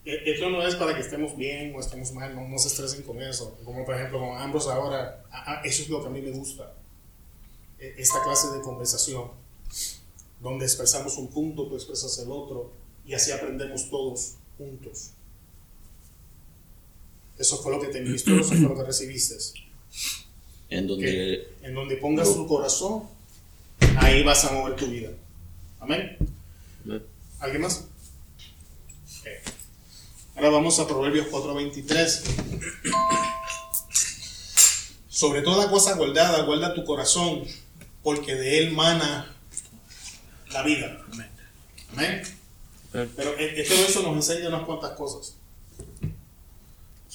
[0.04, 3.02] E- Esto no es para que estemos bien o estemos mal, no, no se estresen
[3.02, 3.56] con eso.
[3.64, 6.30] Como por ejemplo con ambos ahora, a- a- eso es lo que a mí me
[6.32, 6.74] gusta.
[7.78, 9.30] E- Esta clase de conversación,
[10.40, 12.72] donde expresamos un punto, tú expresas el otro,
[13.04, 15.10] y así aprendemos todos juntos.
[17.38, 19.34] Eso fue lo que te ministró, eso fue lo que recibiste.
[20.70, 23.02] En donde En donde pongas tu corazón,
[23.98, 25.10] ahí vas a mover tu vida.
[25.80, 26.16] Amén.
[26.84, 27.02] Amén.
[27.40, 27.84] ¿Alguien más?
[30.36, 32.22] Ahora vamos a Proverbios 4:23.
[35.08, 37.42] Sobre toda cosa guardada, guarda tu corazón,
[38.02, 39.34] porque de él mana
[40.52, 40.98] la vida.
[41.12, 41.28] Amén.
[41.92, 42.22] Amén.
[42.92, 45.34] Pero e- este verso nos enseña unas cuantas cosas.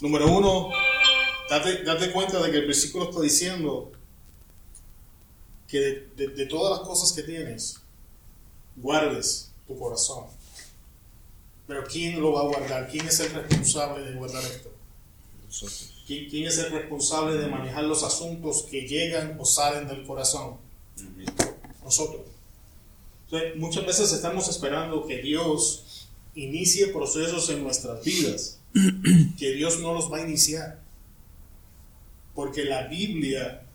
[0.02, 0.70] Número uno,
[1.50, 3.92] date, date cuenta de que el versículo está diciendo
[5.68, 7.82] que de, todas las cosas que tienes,
[8.76, 10.26] guardes tu corazón.
[11.68, 12.88] Pero ¿quién lo va a guardar?
[12.90, 14.72] ¿Quién es el responsable de guardar esto?
[16.06, 20.58] ¿Quién, quién es el responsable de manejar los asuntos que llegan o salen del corazón?
[21.84, 22.22] Nosotros.
[23.56, 28.60] Muchas veces estamos esperando que Dios inicie procesos en nuestras vidas,
[29.38, 30.85] que Dios no los va a iniciar.
[32.36, 33.66] Porque la Biblia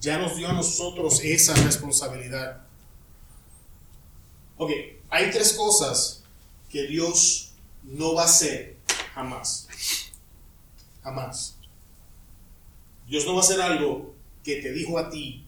[0.00, 2.66] ya nos dio a nosotros esa responsabilidad.
[4.58, 4.70] Ok,
[5.08, 6.22] hay tres cosas
[6.68, 7.52] que Dios
[7.84, 8.76] no va a hacer
[9.14, 9.68] jamás.
[11.02, 11.56] Jamás.
[13.06, 15.46] Dios no va a hacer algo que te dijo a ti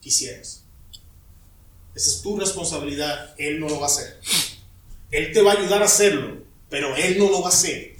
[0.00, 0.64] que hicieras.
[1.94, 3.34] Esa es tu responsabilidad.
[3.38, 4.20] Él no lo va a hacer.
[5.10, 7.96] Él te va a ayudar a hacerlo, pero Él no lo va a hacer.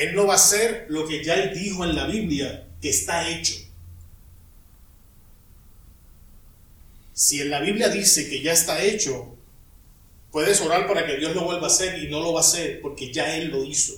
[0.00, 3.28] Él no va a hacer lo que ya Él dijo en la Biblia que está
[3.28, 3.52] hecho.
[7.12, 9.36] Si en la Biblia dice que ya está hecho,
[10.32, 12.80] puedes orar para que Dios lo vuelva a hacer y no lo va a hacer
[12.80, 13.92] porque ya Él lo hizo.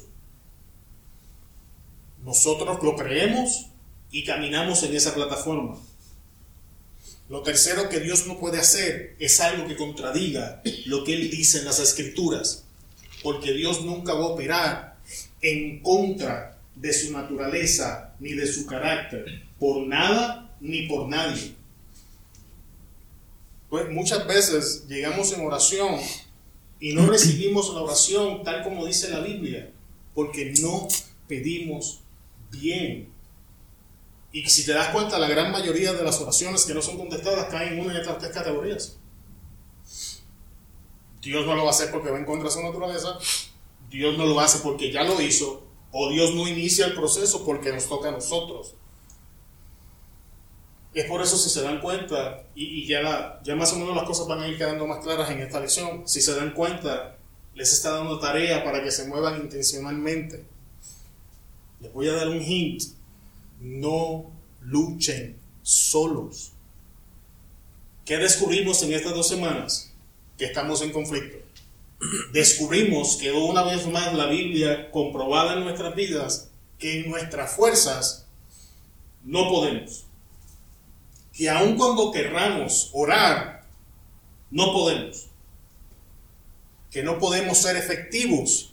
[2.25, 3.67] Nosotros lo creemos
[4.11, 5.79] y caminamos en esa plataforma.
[7.29, 11.61] Lo tercero que Dios no puede hacer es algo que contradiga lo que Él dice
[11.61, 12.65] en las Escrituras,
[13.23, 14.92] porque Dios nunca va a operar
[15.43, 21.55] en contra de su naturaleza ni de su carácter, por nada ni por nadie.
[23.69, 25.99] Pues muchas veces llegamos en oración
[26.79, 29.71] y no recibimos la oración tal como dice la Biblia,
[30.15, 30.89] porque no
[31.27, 32.01] pedimos
[32.51, 33.09] bien.
[34.33, 37.47] Y si te das cuenta, la gran mayoría de las oraciones que no son contestadas
[37.47, 38.99] caen en una de estas tres categorías.
[41.21, 43.19] Dios no lo va a hacer porque va en contra de su naturaleza,
[43.99, 47.73] Dios no lo hace porque ya lo hizo, o Dios no inicia el proceso porque
[47.73, 48.75] nos toca a nosotros.
[50.95, 54.27] Es por eso si se dan cuenta, y, ya, ya más o menos las cosas
[54.27, 57.17] van a ir quedando más claras en esta lección, si se dan cuenta,
[57.55, 60.45] les está dando tarea para que se muevan intencionalmente.
[61.81, 62.83] Les voy a dar un hint,
[63.61, 66.53] no luchen solos.
[68.05, 69.93] ¿Qué descubrimos en estas dos semanas?
[70.37, 71.39] Que estamos en conflicto.
[72.33, 78.27] Descubrimos que una vez más la Biblia comprobada en nuestras vidas que en nuestras fuerzas
[79.25, 80.05] no podemos.
[81.33, 83.67] Que aun cuando querramos orar,
[84.51, 85.29] no podemos.
[86.91, 88.73] que no podemos ser efectivos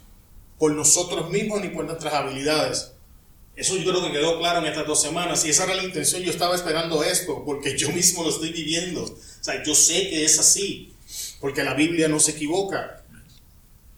[0.58, 2.92] por nosotros mismos ni por nuestras habilidades.
[3.56, 6.22] Eso yo creo que quedó claro en estas dos semanas y esa era la intención.
[6.22, 9.04] Yo estaba esperando esto porque yo mismo lo estoy viviendo.
[9.04, 10.94] O sea, yo sé que es así
[11.39, 12.99] porque la Biblia no se equivoca.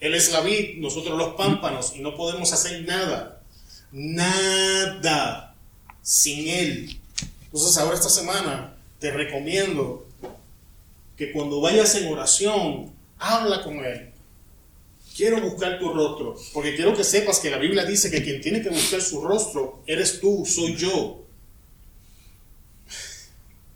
[0.02, 3.42] Él es la vid, nosotros los pámpanos y no podemos hacer nada.
[3.92, 5.56] Nada
[6.02, 7.00] sin Él.
[7.46, 10.08] Entonces ahora esta semana te recomiendo
[11.16, 14.12] que cuando vayas en oración, habla con Él.
[15.16, 18.64] Quiero buscar tu rostro, porque quiero que sepas que la Biblia dice que quien tiene
[18.64, 21.26] que buscar su rostro eres tú, soy yo.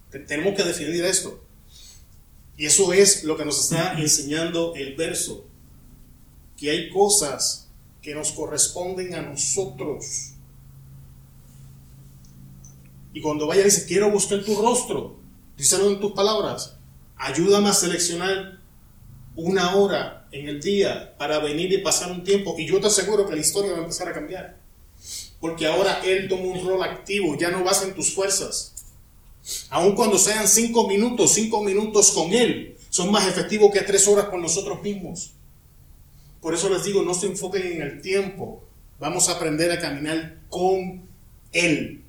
[0.09, 1.43] Tenemos que definir esto.
[2.57, 5.45] Y eso es lo que nos está enseñando el verso,
[6.57, 7.69] que hay cosas
[8.01, 10.33] que nos corresponden a nosotros.
[13.13, 15.17] Y cuando vaya dice, quiero buscar tu rostro,
[15.57, 16.75] díselo en tus palabras,
[17.15, 18.59] ayúdame a seleccionar
[19.35, 22.55] una hora en el día para venir y pasar un tiempo.
[22.57, 24.59] Y yo te aseguro que la historia va a empezar a cambiar.
[25.39, 28.73] Porque ahora Él toma un rol activo, ya no vas en tus fuerzas.
[29.69, 34.25] Aun cuando sean cinco minutos, cinco minutos con Él, son más efectivos que tres horas
[34.25, 35.34] con nosotros mismos.
[36.45, 38.63] Por eso les digo, no se enfoquen en el tiempo.
[38.99, 41.01] Vamos a aprender a caminar con
[41.51, 42.03] Él.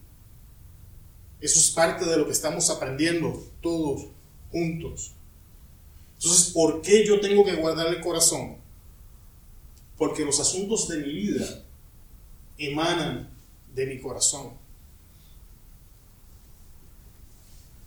[1.40, 4.08] Eso es parte de lo que estamos aprendiendo todos
[4.52, 5.12] juntos.
[6.18, 8.58] Entonces, ¿por qué yo tengo que guardar el corazón?
[9.96, 11.64] Porque los asuntos de mi vida
[12.58, 13.30] emanan
[13.74, 14.50] de mi corazón.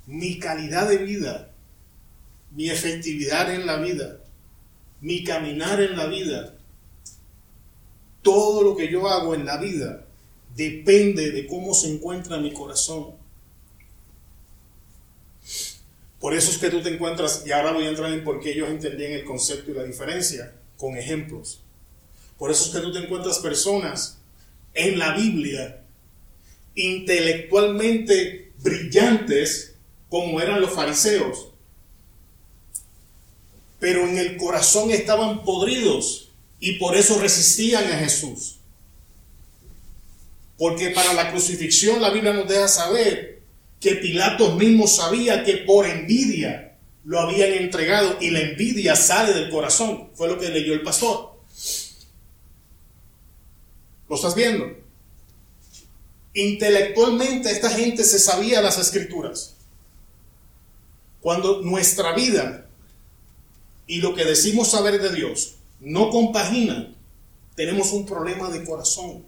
[0.08, 1.52] Mi calidad de vida,
[2.50, 4.19] mi efectividad en la vida,
[5.02, 6.56] mi caminar en la vida,
[8.22, 10.06] todo lo que yo hago en la vida
[10.56, 13.16] depende de cómo se encuentra mi corazón.
[16.20, 18.52] Por eso es que tú te encuentras, y ahora voy a entrar en por qué
[18.52, 21.62] ellos entendían el concepto y la diferencia, con ejemplos.
[22.38, 24.18] Por eso es que tú te encuentras personas
[24.74, 25.84] en la Biblia
[26.76, 29.76] intelectualmente brillantes
[30.10, 31.49] como eran los fariseos,
[33.80, 38.58] pero en el corazón estaban podridos y por eso resistían a Jesús.
[40.58, 43.40] Porque para la crucifixión la Biblia nos deja saber
[43.80, 49.50] que Pilatos mismo sabía que por envidia lo habían entregado y la envidia sale del
[49.50, 50.10] corazón.
[50.14, 51.40] Fue lo que leyó el pastor.
[54.10, 54.76] ¿Lo estás viendo?
[56.34, 59.56] Intelectualmente esta gente se sabía las escrituras.
[61.22, 62.69] Cuando nuestra vida
[63.90, 66.94] y lo que decimos saber de Dios no compagina,
[67.56, 69.26] tenemos un problema de corazón.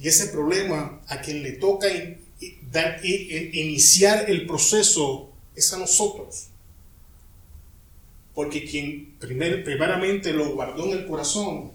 [0.00, 1.86] Y ese problema a quien le toca
[3.52, 6.48] iniciar el proceso es a nosotros.
[8.34, 11.70] Porque quien primeramente lo guardó en el corazón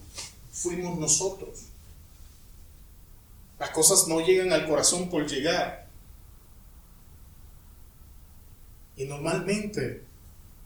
[0.52, 1.58] fuimos nosotros.
[3.58, 5.89] Las cosas no llegan al corazón por llegar.
[9.00, 10.04] Y normalmente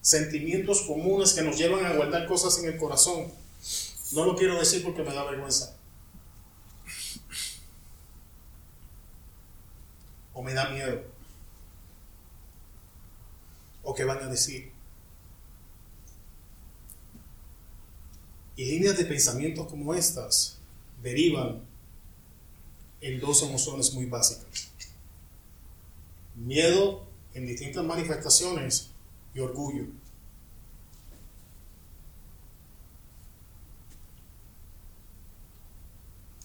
[0.01, 3.31] sentimientos comunes que nos llevan a guardar cosas en el corazón.
[4.11, 5.77] No lo quiero decir porque me da vergüenza.
[10.33, 11.03] O me da miedo.
[13.83, 14.71] O qué van a decir.
[18.55, 20.57] Y líneas de pensamientos como estas
[21.03, 21.61] derivan
[22.99, 24.71] en dos emociones muy básicas.
[26.33, 28.91] Miedo en distintas manifestaciones
[29.33, 29.85] y orgullo.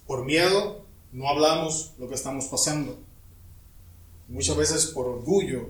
[0.06, 2.98] Por miedo no hablamos lo que estamos pasando.
[4.28, 5.68] Muchas veces por orgullo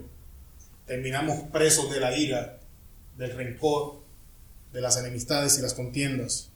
[0.85, 2.59] terminamos presos de la ira,
[3.17, 3.99] del rencor,
[4.71, 6.49] de las enemistades y las contiendas.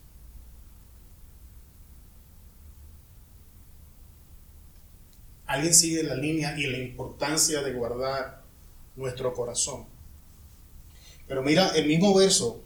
[5.46, 8.43] Alguien sigue la línea y la importancia de guardar
[8.96, 9.86] nuestro corazón.
[11.28, 12.62] Pero mira el mismo verso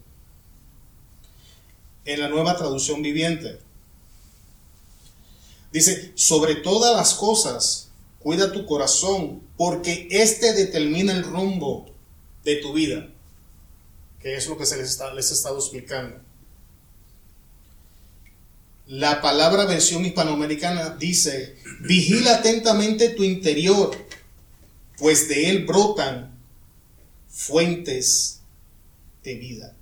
[2.06, 3.60] en la nueva traducción viviente.
[5.72, 11.86] Dice, sobre todas las cosas, cuida tu corazón, porque éste determina el rumbo
[12.44, 13.10] de tu vida,
[14.20, 16.20] que es lo que se les, está, les he estado explicando.
[18.88, 23.92] La palabra versión hispanoamericana dice, vigila atentamente tu interior,
[24.98, 26.36] pues de él brotan
[27.30, 28.42] fuentes
[29.24, 29.74] de vida.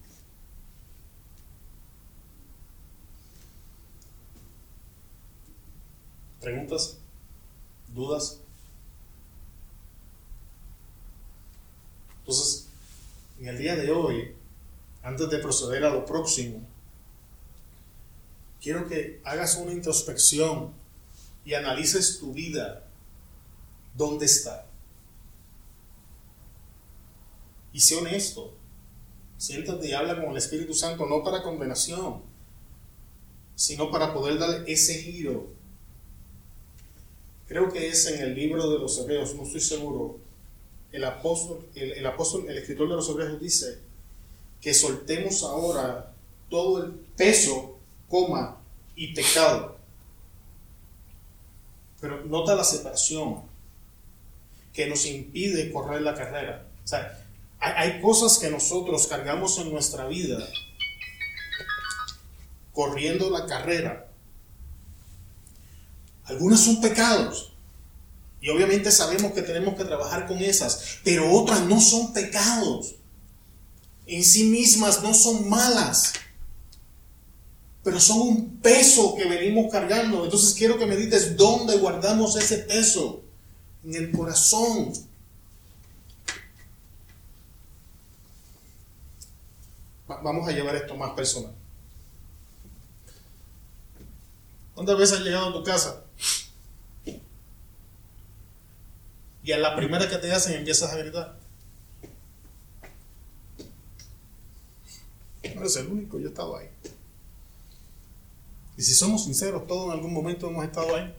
[6.42, 6.98] ¿Preguntas?
[7.94, 8.40] ¿Dudas?
[12.20, 12.68] Entonces,
[13.40, 14.36] en el día de hoy,
[15.02, 16.62] antes de proceder a lo próximo,
[18.62, 20.74] quiero que hagas una introspección
[21.46, 22.84] y analices tu vida.
[23.96, 24.66] ¿Dónde está?
[27.76, 28.54] Y sé honesto.
[29.38, 32.22] Siéntate y habla con el Espíritu Santo, no para condenación,
[33.54, 35.48] sino para poder dar ese giro.
[37.50, 40.20] Creo que es en el libro de los Hebreos, no estoy seguro.
[40.94, 43.80] El apóstol, el, el apóstol, el escritor de los Hebreos dice
[44.62, 46.14] que soltemos ahora
[46.50, 48.58] todo el peso, coma
[48.96, 49.76] y pecado.
[52.00, 53.42] Pero nota la separación
[54.72, 56.66] que nos impide correr la carrera.
[56.82, 57.25] O sea,
[57.74, 60.46] hay, cosas que nosotros cargamos en nuestra vida
[62.74, 64.12] corriendo la carrera.
[66.26, 67.54] Algunas son pecados.
[68.42, 71.00] Y obviamente sabemos que tenemos que trabajar con esas.
[71.04, 72.96] Pero otras no son pecados.
[74.06, 76.14] En sí mismas no son malas.
[77.84, 80.26] Pero son un peso que venimos cargando.
[80.26, 83.24] Entonces quiero que medites dónde guardamos ese peso.
[83.84, 84.94] En el corazón.
[90.10, 91.54] Va- Vamos a llevar esto más personal.
[94.74, 96.04] ¿Cuántas veces has llegado a tu casa?
[99.44, 101.38] Y a la primera que te hacen empiezas a gritar.
[105.54, 106.68] No eres el único, yo he estado ahí.
[108.78, 111.16] Y si somos sinceros, todos en algún momento hemos estado ahí.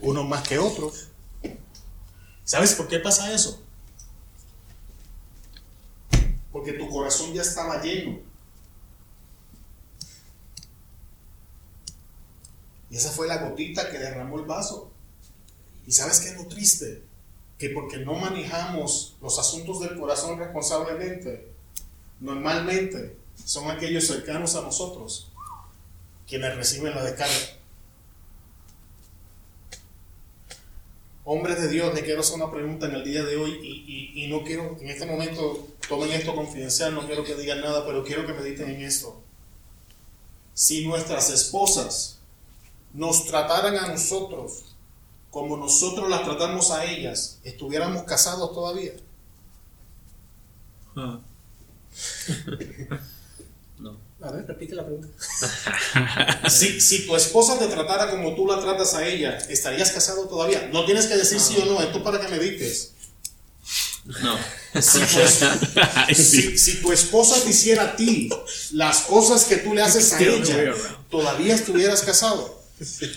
[0.00, 1.08] Unos más que otros.
[2.44, 3.60] ¿Sabes por qué pasa eso?
[6.54, 8.20] Porque tu corazón ya estaba lleno.
[12.88, 14.92] Y esa fue la gotita que derramó el vaso.
[15.84, 17.02] ¿Y sabes qué es lo triste?
[17.58, 21.48] Que porque no manejamos los asuntos del corazón responsablemente,
[22.20, 25.32] normalmente son aquellos cercanos a nosotros
[26.28, 27.34] quienes reciben la descarga.
[31.26, 33.84] Hombres de Dios, le quiero hacer una pregunta en el día de hoy y,
[34.20, 37.86] y- y no quiero, en este momento, tomen esto confidencial, no quiero que digan nada,
[37.86, 39.22] pero quiero que mediten en esto.
[40.52, 42.18] Si nuestras esposas
[42.92, 44.64] nos trataran a nosotros
[45.30, 48.92] como nosotros las tratamos a ellas, estuviéramos casados todavía.
[50.96, 51.20] Ah.
[54.24, 55.08] A ver, repite la pregunta.
[56.50, 60.68] Si, si tu esposa te tratara como tú la tratas a ella, ¿estarías casado todavía?
[60.72, 62.92] No tienes que decir sí o no, esto es para que medites.
[64.22, 64.36] No.
[64.82, 65.40] Si tu, es-
[66.16, 68.28] si- si tu esposa te hiciera a ti
[68.72, 70.74] las cosas que tú le haces a ella,
[71.10, 72.62] ¿todavía estuvieras casado?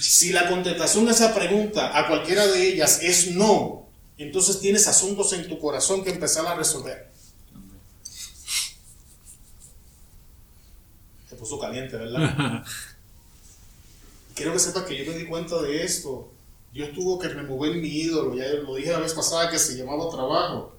[0.01, 3.87] Si la contestación a esa pregunta a cualquiera de ellas es no,
[4.17, 7.09] entonces tienes asuntos en tu corazón que empezar a resolver.
[11.29, 12.63] Se puso caliente, ¿verdad?
[14.35, 16.31] Quiero que sepas que yo me di cuenta de esto.
[16.73, 20.09] Dios tuvo que remover mi ídolo, ya lo dije la vez pasada que se llamaba
[20.11, 20.77] trabajo.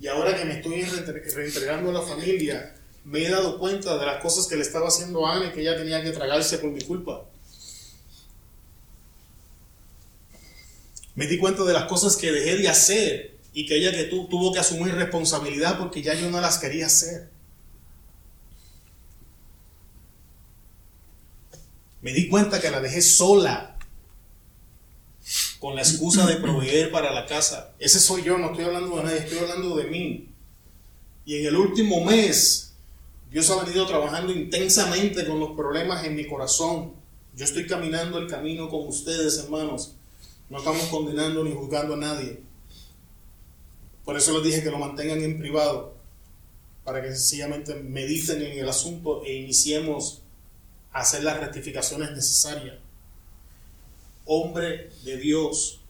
[0.00, 2.74] Y ahora que me estoy reintegrando a la familia,
[3.04, 5.60] me he dado cuenta de las cosas que le estaba haciendo a Ana y que
[5.60, 7.24] ella tenía que tragarse por mi culpa.
[11.14, 14.26] Me di cuenta de las cosas que dejé de hacer y que ella que tu-
[14.28, 17.28] tuvo que asumir responsabilidad porque ya yo no las quería hacer.
[22.02, 23.78] Me di cuenta que la dejé sola
[25.58, 27.74] con la excusa de proveer para la casa.
[27.78, 30.28] Ese soy yo, no estoy hablando de nadie, estoy hablando de mí.
[31.26, 32.72] Y en el último mes,
[33.30, 36.94] Dios ha venido trabajando intensamente con los problemas en mi corazón.
[37.36, 39.94] Yo estoy caminando el camino con ustedes, hermanos.
[40.48, 42.40] No estamos condenando ni juzgando a nadie.
[44.04, 45.94] Por eso les dije que lo mantengan en privado,
[46.84, 50.19] para que sencillamente mediten en el asunto e iniciemos
[50.92, 52.78] hacer las rectificaciones necesarias.
[54.24, 55.80] Hombre de Dios,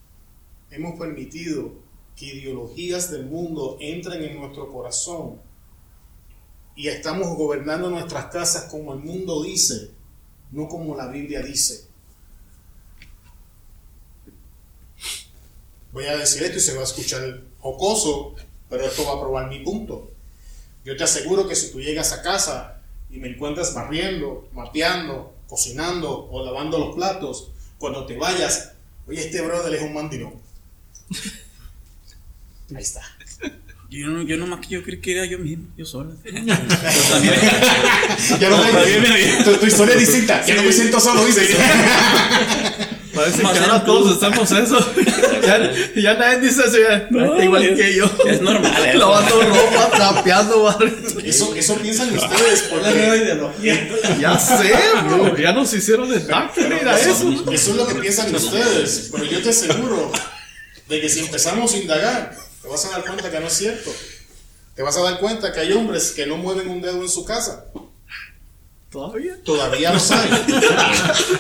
[0.71, 1.73] hemos permitido
[2.17, 5.41] que ideologías del mundo entren en nuestro corazón
[6.77, 9.91] y estamos gobernando nuestras casas como el mundo dice,
[10.51, 11.87] no como la Biblia dice.
[15.93, 18.35] Voy a decir esto y se va a escuchar jocoso,
[18.69, 20.11] pero esto va a probar mi punto.
[20.85, 22.80] Yo te aseguro que si tú llegas a casa
[23.13, 28.73] y me encuentras barriendo, mapeando, cocinando o lavando los platos, cuando te vayas,
[29.07, 30.35] oye, este brother es un mandilón.
[32.75, 33.03] Ahí está.
[33.91, 36.15] Yo, no, yo nomás que yo creí que era yo mismo, yo sola.
[38.39, 40.47] Ya no me, tu, tu historia es distinta.
[40.47, 41.49] Ya no me siento solo, dice.
[43.21, 44.79] Parece Más que ahora todos hacemos eso.
[45.43, 46.77] ya, ya nadie dice eso.
[46.79, 48.07] Ya, No, está igual es- que yo.
[48.27, 48.99] es normal eso.
[48.99, 51.21] Lavando ropa, trapeando, barriendo.
[51.21, 53.89] Eso, eso piensan ustedes La nueva ideología.
[54.19, 54.73] Ya sé,
[55.07, 55.37] bro.
[55.37, 57.11] Ya nos hicieron el indoctrinate a eso.
[57.11, 59.09] eso, eso es lo que piensan ustedes.
[59.13, 60.11] Pero yo te aseguro
[60.89, 63.93] de que si empezamos a indagar, te vas a dar cuenta que no es cierto.
[64.75, 67.25] Te vas a dar cuenta que hay hombres que no mueven un dedo en su
[67.25, 67.67] casa.
[68.91, 69.41] Todavía.
[69.45, 70.29] Todavía los hay.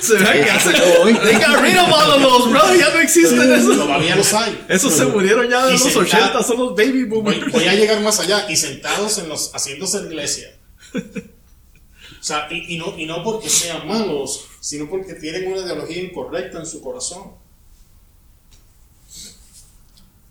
[0.01, 0.70] Se ve que hace.
[0.72, 2.74] They got rid of all of those, bro.
[2.76, 3.76] Ya no existen esos.
[3.76, 4.64] Todavía los hay.
[4.68, 7.51] Esos se murieron ya de los sentado- 80, son los baby boomers.
[7.51, 10.57] voy a llegar más allá y sentados en los asientos de la iglesia.
[10.94, 16.03] O sea, y, y no, y no porque sean malos, sino porque tienen una ideología
[16.03, 17.32] incorrecta en su corazón.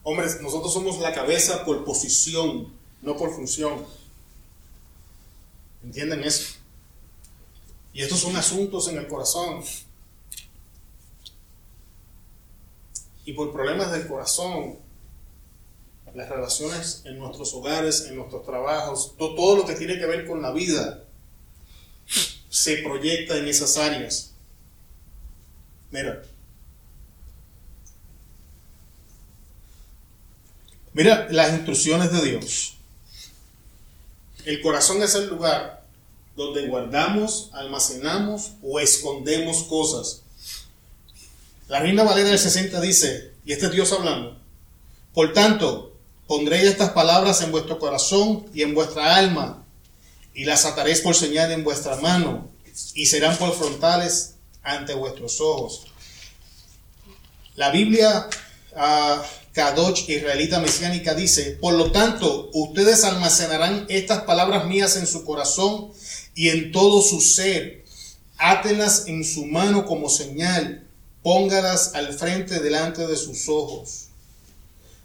[0.03, 3.85] Hombres, nosotros somos la cabeza por posición, no por función.
[5.83, 6.53] ¿Entienden eso?
[7.99, 9.61] Y estos son asuntos en el corazón.
[13.25, 14.79] Y por problemas del corazón,
[16.15, 20.25] las relaciones en nuestros hogares, en nuestros trabajos, to- todo lo que tiene que ver
[20.25, 21.03] con la vida,
[22.49, 24.31] se proyecta en esas áreas.
[25.91, 26.23] Mira.
[30.93, 32.77] Mira las instrucciones de Dios.
[34.45, 35.79] El corazón es el lugar
[36.39, 40.21] donde guardamos, almacenamos o escondemos cosas.
[41.67, 44.39] La Reina Valera del 60 dice, y este es Dios hablando,
[45.13, 49.65] por tanto, pondré estas palabras en vuestro corazón y en vuestra alma,
[50.33, 52.49] y las ataréis por señal en vuestra mano,
[52.93, 55.87] y serán por frontales ante vuestros ojos.
[57.55, 58.29] La Biblia
[58.77, 59.21] ah,
[59.51, 65.91] Kadosh israelita mesiánica dice, por lo tanto, ustedes almacenarán estas palabras mías en su corazón
[66.39, 67.83] y en todo su ser.
[68.37, 70.87] Átenlas en su mano como señal,
[71.21, 74.05] póngalas al frente delante de sus ojos.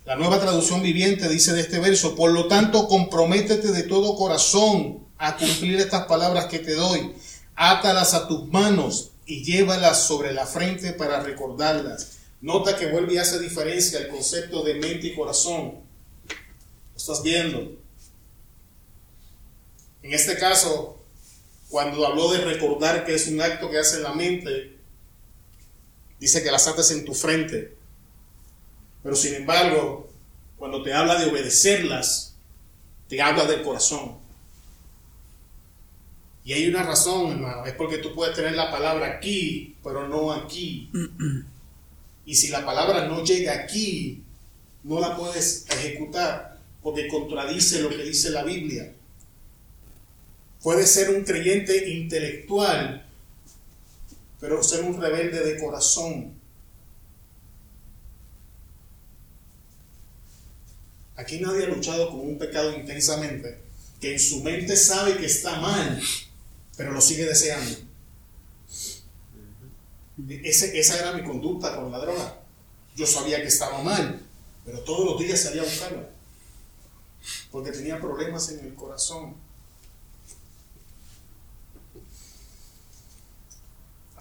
[0.04, 5.08] La nueva traducción viviente dice de este verso, por lo tanto, comprométete de todo corazón
[5.18, 7.12] a cumplir estas palabras que te doy.
[7.56, 12.18] Átalas a tus manos y llévalas sobre la frente para recordarlas.
[12.42, 15.80] Nota que vuelve y hace diferencia el concepto de mente y corazón.
[16.28, 17.72] ¿Lo estás viendo?
[20.00, 21.00] En este caso,
[21.74, 24.76] cuando habló de recordar que es un acto que hace la mente,
[26.20, 27.74] dice que las atas en tu frente.
[29.02, 30.08] Pero sin embargo,
[30.56, 32.36] cuando te habla de obedecerlas,
[33.08, 34.18] te habla del corazón.
[36.44, 40.30] Y hay una razón, hermano, es porque tú puedes tener la palabra aquí, pero no
[40.30, 40.92] aquí.
[42.24, 44.22] Y si la palabra no llega aquí,
[44.84, 48.92] no la puedes ejecutar, porque contradice lo que dice la Biblia.
[50.64, 53.06] Puedes ser un creyente intelectual,
[54.40, 56.32] pero ser un rebelde de corazón.
[61.16, 63.58] Aquí nadie ha luchado con un pecado intensamente,
[64.00, 66.02] que en su mente sabe que está mal,
[66.78, 67.76] pero lo sigue deseando.
[70.42, 72.40] Ese- esa era mi conducta con la droga.
[72.96, 74.18] Yo sabía que estaba mal,
[74.64, 76.08] pero todos los días salía a buscarla,
[77.50, 79.43] porque tenía problemas en el corazón.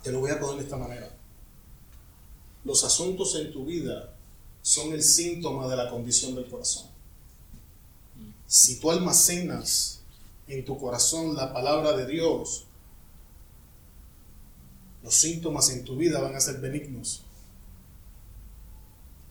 [0.03, 1.09] Te lo voy a poner de esta manera.
[2.65, 4.13] Los asuntos en tu vida
[4.61, 6.87] son el síntoma de la condición del corazón.
[8.45, 10.01] Si tú almacenas
[10.47, 12.65] en tu corazón la palabra de Dios,
[15.01, 17.23] los síntomas en tu vida van a ser benignos.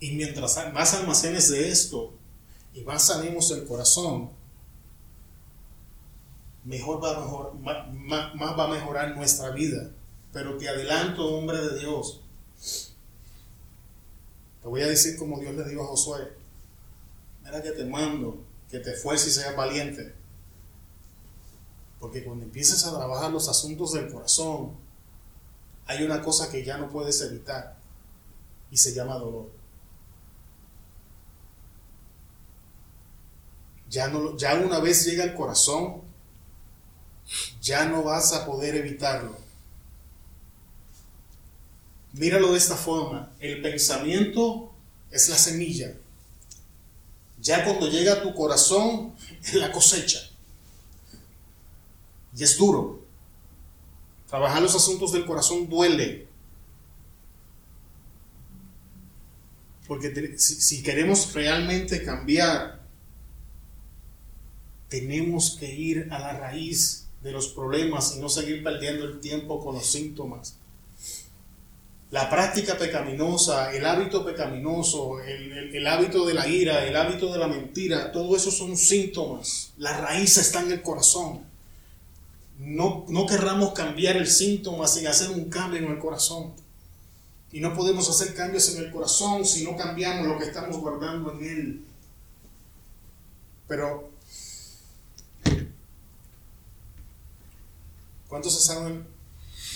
[0.00, 2.12] Y mientras más almacenes de esto
[2.74, 4.30] y más sanemos el corazón,
[6.64, 9.90] mejor va a más va a mejorar nuestra vida.
[10.32, 12.22] Pero te adelanto, hombre de Dios,
[14.62, 16.32] te voy a decir como Dios le dijo a Josué,
[17.44, 18.38] mira que te mando,
[18.70, 20.14] que te esfuerces y seas valiente.
[21.98, 24.72] Porque cuando empieces a trabajar los asuntos del corazón,
[25.86, 27.76] hay una cosa que ya no puedes evitar
[28.70, 29.50] y se llama dolor.
[33.90, 36.00] Ya, no, ya una vez llega el corazón,
[37.60, 39.41] ya no vas a poder evitarlo.
[42.12, 44.72] Míralo de esta forma, el pensamiento
[45.10, 45.94] es la semilla.
[47.40, 50.20] Ya cuando llega a tu corazón, es la cosecha.
[52.36, 53.02] Y es duro.
[54.28, 56.26] Trabajar los asuntos del corazón duele.
[59.86, 62.82] Porque si queremos realmente cambiar,
[64.88, 69.62] tenemos que ir a la raíz de los problemas y no seguir perdiendo el tiempo
[69.62, 70.58] con los síntomas.
[72.12, 77.48] La práctica pecaminosa, el hábito pecaminoso, el, hábito de la ira, el hábito de la
[77.48, 79.72] mentira, todo eso son síntomas.
[79.78, 81.40] La raíz está en el corazón.
[82.58, 86.52] No, no querramos cambiar el síntoma sin hacer un cambio en el corazón.
[87.50, 91.32] Y no podemos hacer cambios en el corazón si no cambiamos lo que estamos guardando
[91.32, 91.84] en él.
[93.66, 94.10] Pero,
[98.28, 99.06] ¿cuántos se saben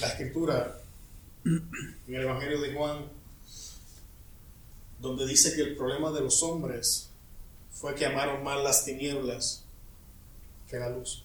[0.00, 0.82] la escritura
[1.46, 3.06] en el Evangelio de Juan,
[4.98, 7.10] donde dice que el problema de los hombres
[7.70, 9.64] fue que amaron más las tinieblas
[10.68, 11.24] que la luz.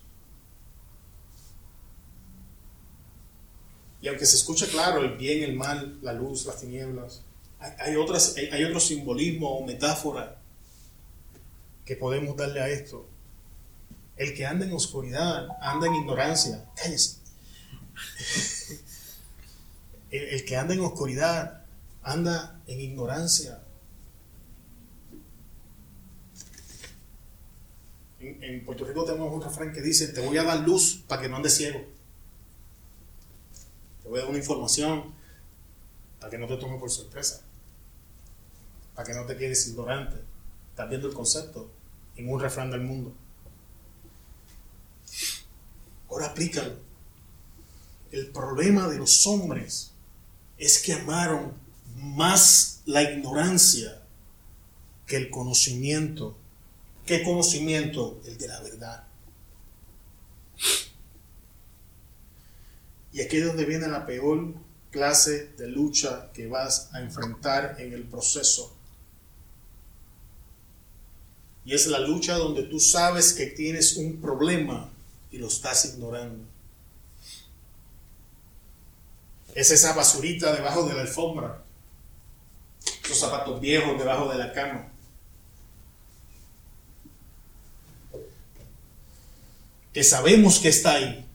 [4.02, 7.24] Y aunque se escucha claro el bien, el mal, la luz, las tinieblas,
[7.60, 10.42] hay, otras, hay, otro simbolismo o metáfora
[11.86, 13.08] que podemos darle a esto.
[14.18, 16.66] El que anda en oscuridad anda en ignorancia.
[16.76, 17.18] Cállese.
[20.12, 21.66] El, que anda en oscuridad
[22.04, 23.64] anda en ignorancia.
[28.20, 31.30] En, Puerto Rico tenemos un refrán que dice, te voy a dar luz para que
[31.30, 31.80] no andes ciego.
[34.04, 35.14] Te voy a dar una información
[36.20, 37.42] para que no te tome por sorpresa.
[38.94, 40.18] Para que no te quedes ignorante.
[40.70, 41.72] Estás viendo el concepto
[42.16, 43.14] en un refrán del mundo.
[46.10, 46.76] Ahora aplícalo.
[48.12, 49.91] El problema de los hombres
[50.62, 51.54] es que amaron
[51.96, 54.04] más la ignorancia
[55.08, 56.38] que el conocimiento.
[57.04, 58.22] ¿Qué conocimiento?
[58.26, 59.04] El de la verdad.
[63.12, 64.54] Y aquí es donde viene la peor
[64.92, 68.78] clase de lucha que vas a enfrentar en el proceso.
[71.66, 74.92] Y es la lucha donde tú sabes que tienes un problema
[75.32, 76.51] y lo estás ignorando.
[79.54, 81.64] Es esa basurita debajo de la alfombra.
[83.04, 84.92] Esos zapatos viejos debajo de la cama.
[89.94, 91.26] Que sabemos que está ahí.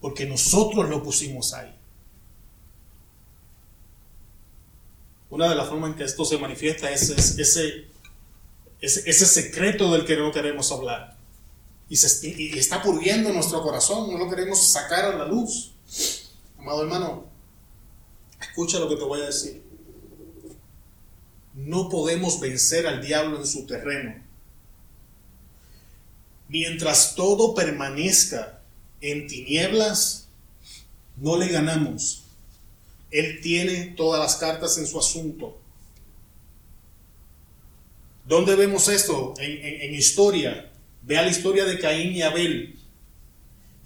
[0.00, 1.74] Porque nosotros lo pusimos ahí.
[5.28, 7.88] Una de las formas en que esto se manifiesta es, ese,
[8.80, 11.16] ese, secreto del que no queremos hablar.
[11.88, 15.72] Y, se, y está purgiendo nuestro corazón, no lo queremos sacar a la luz.
[16.66, 17.24] Amado hermano,
[18.40, 19.62] escucha lo que te voy a decir.
[21.54, 24.16] No podemos vencer al diablo en su terreno.
[26.48, 28.62] Mientras todo permanezca
[29.00, 30.26] en tinieblas,
[31.14, 32.24] no le ganamos.
[33.12, 35.56] Él tiene todas las cartas en su asunto.
[38.26, 39.34] ¿Dónde vemos esto?
[39.38, 40.68] En, en historia.
[41.02, 42.75] Vea la historia de Caín y Abel.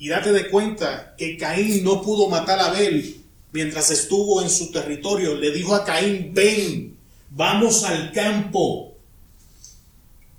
[0.00, 3.22] Y date de cuenta que Caín no pudo matar a Abel
[3.52, 5.34] mientras estuvo en su territorio.
[5.34, 6.96] Le dijo a Caín, ven,
[7.28, 8.94] vamos al campo.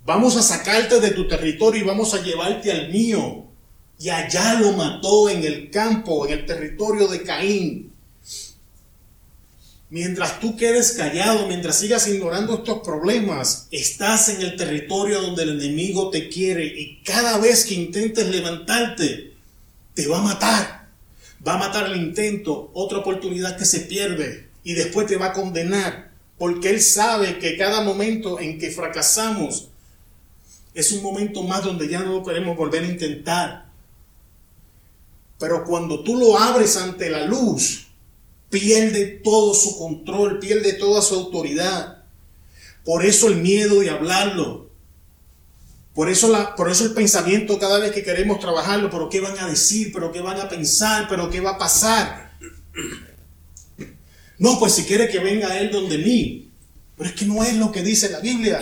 [0.04, 3.44] Vamos a sacarte de tu territorio y vamos a llevarte al mío.
[4.00, 7.92] Y allá lo mató en el campo, en el territorio de Caín.
[9.90, 15.50] Mientras tú quedes callado, mientras sigas ignorando estos problemas, estás en el territorio donde el
[15.50, 19.31] enemigo te quiere y cada vez que intentes levantarte,
[19.94, 20.88] te va a matar.
[21.46, 25.32] Va a matar el intento, otra oportunidad que se pierde y después te va a
[25.32, 29.68] condenar, porque Él sabe que cada momento en que fracasamos
[30.74, 33.66] es un momento más donde ya no queremos volver a intentar.
[35.38, 37.88] Pero cuando tú lo abres ante la luz,
[38.48, 42.04] pierde todo su control, pierde toda su autoridad.
[42.84, 44.70] Por eso el miedo de hablarlo,
[45.94, 49.38] por eso, la, por eso el pensamiento cada vez que queremos trabajarlo, pero qué van
[49.38, 52.32] a decir, pero qué van a pensar, pero qué va a pasar.
[54.38, 56.50] No, pues si quiere que venga Él donde mí.
[56.96, 58.60] Pero es que no es lo que dice la Biblia.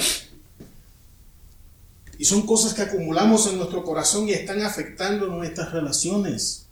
[2.19, 6.67] Y son cosas que acumulamos en nuestro corazón y están afectando nuestras relaciones.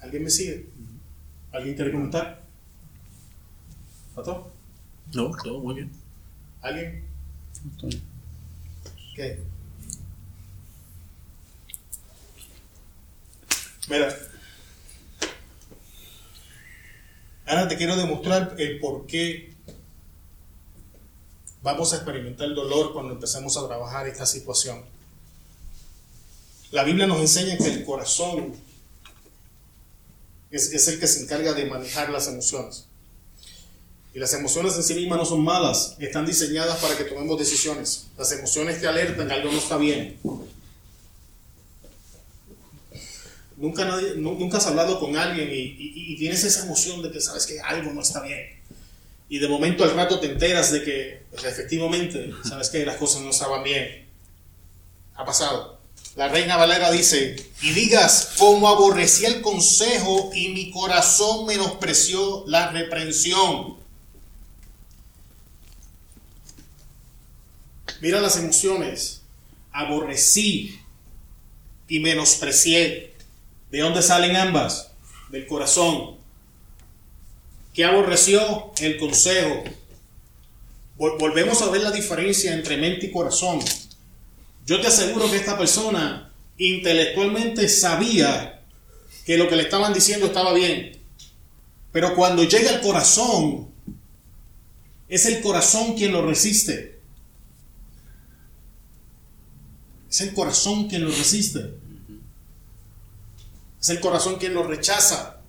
[0.00, 0.68] ¿Alguien me sigue?
[1.52, 2.42] ¿Alguien quiere comentar?
[4.14, 4.52] ¿Pato?
[5.14, 5.90] No, todo muy bien.
[6.60, 7.09] ¿Alguien?
[9.14, 9.42] ¿Qué?
[13.88, 14.16] Mira,
[17.46, 19.54] ahora te quiero demostrar el por qué
[21.62, 24.84] vamos a experimentar el dolor cuando empezamos a trabajar esta situación.
[26.70, 28.54] La Biblia nos enseña que el corazón
[30.50, 32.86] es, es el que se encarga de manejar las emociones.
[34.12, 38.06] Y las emociones en sí mismas no son malas, están diseñadas para que tomemos decisiones.
[38.18, 40.18] Las emociones te alertan que algo no está bien.
[43.56, 47.60] Nunca, nadie, nunca has hablado con alguien y, tienes esa emoción de que sabes que
[47.60, 48.58] algo no está bien.
[49.28, 53.22] Y de momento al rato te enteras de que pues, efectivamente sabes que las cosas
[53.22, 54.06] no estaban bien.
[55.14, 55.78] Ha pasado.
[56.16, 62.70] La reina Valera dice, y digas, como aborrecí el consejo y mi corazón menospreció la
[62.70, 63.79] reprensión.
[68.00, 69.22] Mira las emociones.
[69.72, 70.78] Aborrecí
[71.88, 73.14] y menosprecié.
[73.70, 74.92] ¿De dónde salen ambas?
[75.30, 76.16] Del corazón.
[77.74, 78.72] ¿Qué aborreció?
[78.80, 79.64] El consejo.
[80.96, 83.60] Volvemos a ver la diferencia entre mente y corazón.
[84.66, 88.62] Yo te aseguro que esta persona intelectualmente sabía
[89.24, 90.98] que lo que le estaban diciendo estaba bien.
[91.92, 93.68] Pero cuando llega al corazón,
[95.08, 96.99] es el corazón quien lo resiste.
[100.10, 101.78] Es el corazón quien lo resiste.
[103.80, 105.40] Es el corazón quien lo rechaza.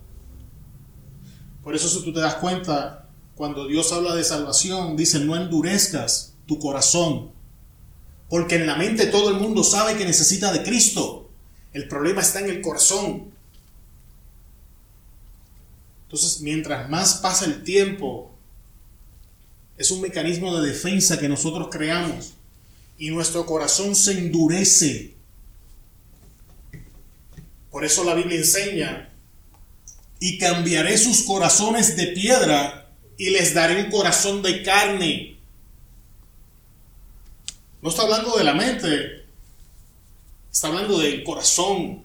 [1.63, 6.35] Por eso si tú te das cuenta, cuando Dios habla de salvación, dice, no endurezcas
[6.45, 7.31] tu corazón.
[8.29, 11.29] Porque en la mente todo el mundo sabe que necesita de Cristo.
[11.73, 13.31] El problema está en el corazón.
[16.03, 18.31] Entonces, mientras más pasa el tiempo,
[19.77, 22.35] es un mecanismo de defensa que nosotros creamos
[23.01, 25.15] y nuestro corazón se endurece.
[27.71, 29.09] Por eso la Biblia enseña,
[30.19, 35.39] y cambiaré sus corazones de piedra y les daré un corazón de carne.
[37.81, 39.25] No está hablando de la mente,
[40.51, 42.03] está hablando del corazón,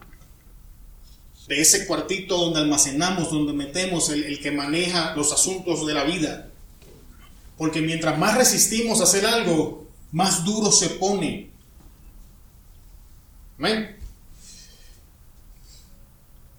[1.46, 6.48] de ese cuartito donde almacenamos, donde metemos el, que maneja los asuntos de la vida.
[7.58, 11.50] Porque mientras más resistimos a hacer algo, más duro se pone.
[13.58, 13.96] Amén.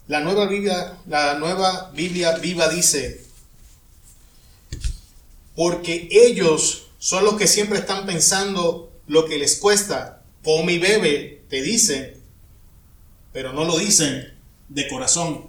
[0.08, 3.24] La nueva Biblia, la nueva Biblia viva dice,
[5.54, 11.44] porque ellos son los que siempre están pensando lo que les cuesta, come y bebe,
[11.50, 12.14] te dicen,
[13.32, 14.34] pero no lo dicen
[14.68, 15.48] de corazón.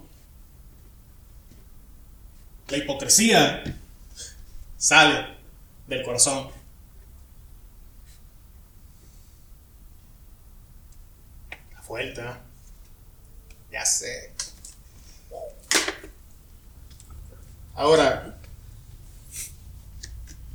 [2.68, 3.64] La hipocresía
[4.76, 5.36] sale
[5.86, 6.59] del corazón.
[11.90, 12.40] Vuelta.
[13.72, 14.32] Ya sé.
[17.74, 18.38] Ahora,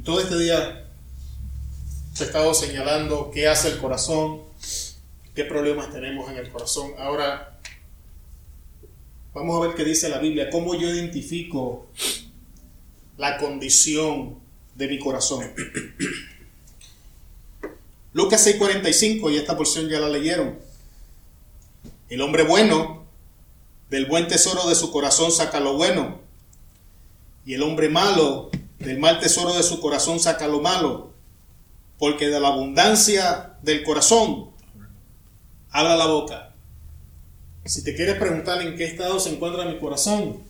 [0.06, 0.88] todo este día
[2.18, 4.44] he estado señalando qué hace el corazón,
[5.34, 6.94] qué problemas tenemos en el corazón.
[6.98, 7.60] Ahora,
[9.34, 11.88] vamos a ver qué dice la Biblia, cómo yo identifico
[13.18, 14.40] la condición
[14.76, 15.52] de mi corazón.
[18.14, 20.65] Lucas 6:45, y esta porción ya la leyeron.
[22.16, 23.04] El hombre bueno,
[23.90, 26.22] del buen tesoro de su corazón saca lo bueno.
[27.46, 31.12] Y el hombre malo, del mal tesoro de su corazón saca lo malo.
[32.00, 34.52] Porque de la abundancia del corazón
[35.72, 36.56] habla la boca.
[37.66, 40.42] Si te quieres preguntar en qué estado se encuentra mi corazón,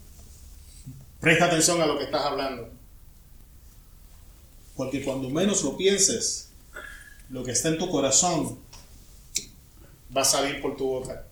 [1.20, 2.70] presta atención a lo que estás hablando.
[4.76, 6.52] Porque cuando menos lo pienses,
[7.32, 8.60] lo que está en tu corazón
[10.16, 11.26] va a salir por tu boca.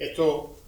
[0.00, 0.58] Esto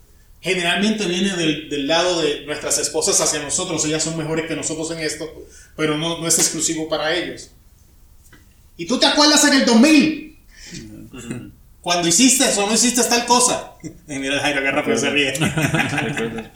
[0.43, 3.85] generalmente viene del, lado de nuestras esposas hacia nosotros.
[3.87, 5.27] Ellas son mejores que nosotros en esto,
[5.75, 7.51] pero no, no es exclusivo para ellos.
[8.77, 10.39] ¿Y tú te acuerdas en el 2000?
[11.81, 13.73] Cuando hiciste eso, no hiciste tal cosa.
[14.07, 15.33] mira Jairo que rápido se ríe.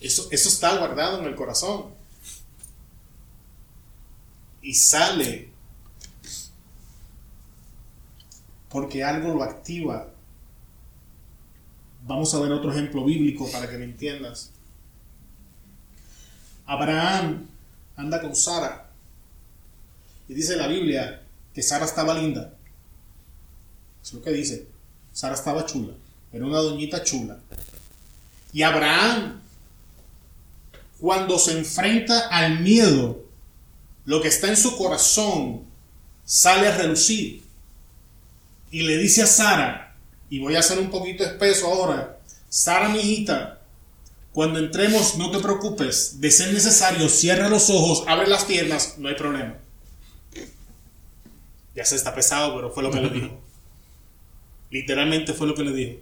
[0.00, 1.86] eso, eso está guardado en el corazón.
[4.62, 5.47] Y sale
[8.70, 10.10] porque algo lo activa.
[12.06, 14.50] Vamos a ver otro ejemplo bíblico para que me entiendas.
[16.66, 17.46] Abraham
[17.96, 18.90] anda con Sara
[20.28, 21.22] y dice la Biblia
[21.54, 22.54] que Sara estaba linda.
[24.02, 24.66] Es lo que dice.
[25.12, 25.94] Sara estaba chula.
[26.32, 27.38] Era una doñita chula.
[28.52, 29.40] Y Abraham,
[31.00, 33.24] cuando se enfrenta al miedo,
[34.04, 35.64] lo que está en su corazón
[36.24, 37.47] sale a relucir
[38.70, 39.96] y le dice a Sara,
[40.30, 43.60] y voy a hacer un poquito espeso ahora, Sara, mi hijita,
[44.32, 49.08] cuando entremos, no te preocupes, de ser necesario, cierra los ojos, abre las piernas, no
[49.08, 49.56] hay problema.
[51.74, 53.40] Ya se está pesado, pero fue lo que le dijo.
[54.70, 55.98] Literalmente fue lo que le dijo.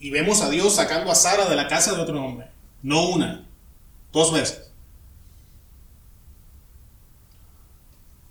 [0.00, 2.48] Y vemos a Dios sacando a Sara de la casa de otro hombre.
[2.82, 3.46] No una,
[4.12, 4.67] dos veces.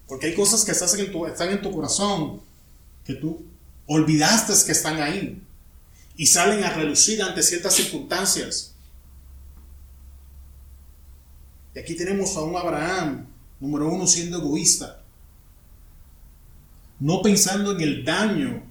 [0.07, 2.41] Porque hay cosas que están en tu, corazón
[3.03, 3.45] que tú
[3.85, 5.41] olvidaste que están ahí
[6.15, 8.73] y salen a relucir ante ciertas circunstancias.
[11.75, 13.27] Y aquí tenemos a un Abraham,
[13.59, 15.03] número uno, siendo egoísta,
[16.99, 18.63] no pensando en el daño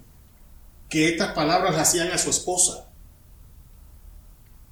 [0.89, 2.89] que estas palabras le hacían a su esposa,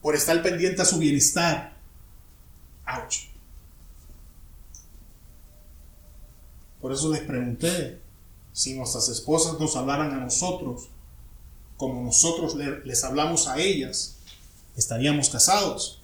[0.02, 1.76] por estar pendiente a su bienestar.
[2.86, 3.33] Ouch.
[6.84, 7.98] Por eso les pregunté
[8.52, 10.90] si nuestras esposas nos hablaran a nosotros
[11.78, 14.18] como nosotros les hablamos a ellas,
[14.76, 16.02] estaríamos casados.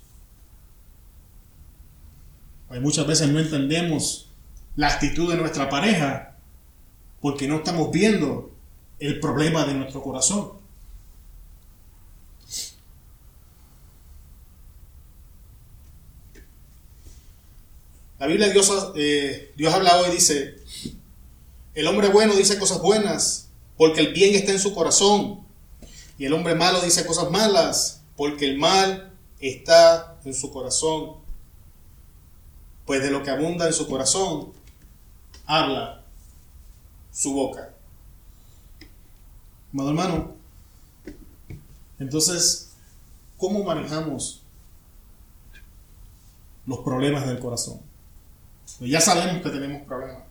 [2.71, 4.31] Hay muchas veces no entendemos
[4.75, 6.39] la actitud de nuestra pareja
[7.21, 8.51] porque no estamos viendo
[9.01, 10.53] el problema de nuestro corazón.
[18.21, 20.59] La Biblia Dios, eh, Dios habla hoy, dice,
[21.75, 23.49] el hombre bueno dice cosas buenas
[23.79, 25.41] porque el bien está en su corazón.
[26.19, 31.15] Y el hombre malo dice cosas malas porque el mal está en su corazón.
[32.85, 34.53] Pues de lo que abunda en su corazón,
[35.47, 36.05] habla
[37.11, 37.73] su boca.
[39.73, 40.35] Amado hermano,
[41.99, 42.73] entonces,
[43.39, 44.43] ¿cómo manejamos
[46.67, 47.89] los problemas del corazón?
[48.81, 50.23] Pues ya sabemos que tenemos problemas.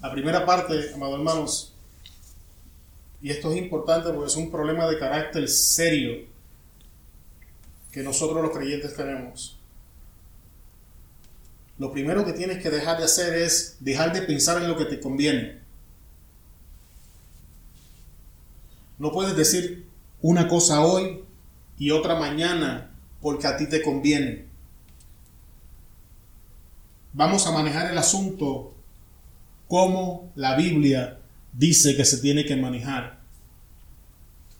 [0.00, 1.74] La primera parte, amados hermanos,
[3.20, 6.24] y esto es importante porque es un problema de carácter serio
[7.92, 9.58] que nosotros los creyentes tenemos.
[11.78, 14.86] Lo primero que tienes que dejar de hacer es dejar de pensar en lo que
[14.86, 15.60] te conviene.
[18.98, 19.86] No puedes decir
[20.22, 21.22] una cosa hoy
[21.76, 24.51] y otra mañana porque a ti te conviene.
[27.12, 28.74] Vamos a manejar el asunto
[29.68, 31.18] como la Biblia
[31.52, 33.20] dice que se tiene que manejar.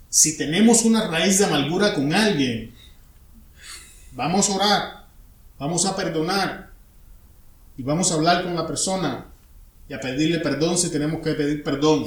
[0.09, 2.75] Si tenemos una raíz de amargura con alguien,
[4.13, 5.07] vamos a orar,
[5.59, 6.71] vamos a perdonar
[7.79, 9.27] y vamos a hablar con la persona
[9.89, 12.07] y a pedirle perdón si tenemos que pedir perdón.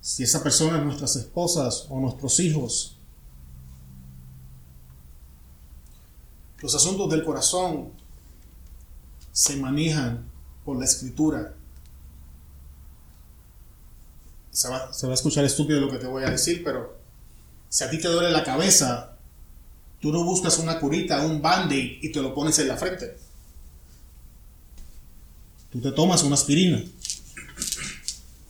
[0.00, 2.93] Si esa persona es nuestras esposas o nuestros hijos,
[6.64, 7.90] los asuntos del corazón
[9.32, 10.24] se manejan
[10.64, 11.52] por la escritura.
[14.50, 16.96] Se va, a escuchar estúpido lo que te voy a decir, pero
[17.68, 19.18] si a ti te duele la cabeza,
[20.00, 23.18] tú no buscas una curita, un band-aid y te lo pones en la frente.
[25.70, 26.82] Tú te tomas una aspirina.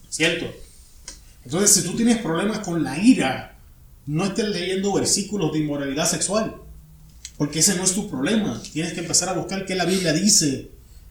[0.07, 0.45] ¿Cierto?
[1.43, 3.59] Entonces, si tú tienes problemas con la ira,
[4.05, 6.61] no estés leyendo versículos de inmoralidad sexual.
[7.37, 8.61] Porque ese no es tu problema.
[8.71, 10.69] Tienes que empezar a buscar qué la Biblia dice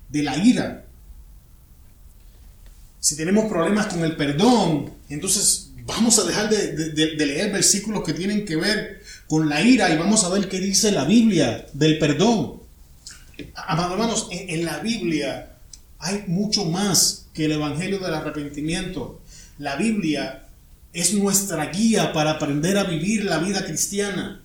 [0.08, 0.84] de la ira.
[3.00, 8.46] Si tenemos problemas con el perdón, entonces vamos a dejar de, leer versículos que tienen
[8.46, 12.62] que ver con la ira y vamos a ver qué dice la Biblia del perdón.
[13.54, 15.56] Amados hermanos, en la Biblia
[15.98, 19.20] hay mucho más que el Evangelio del arrepentimiento.
[19.58, 20.44] La Biblia
[20.92, 24.43] es nuestra guía para aprender a vivir la vida cristiana.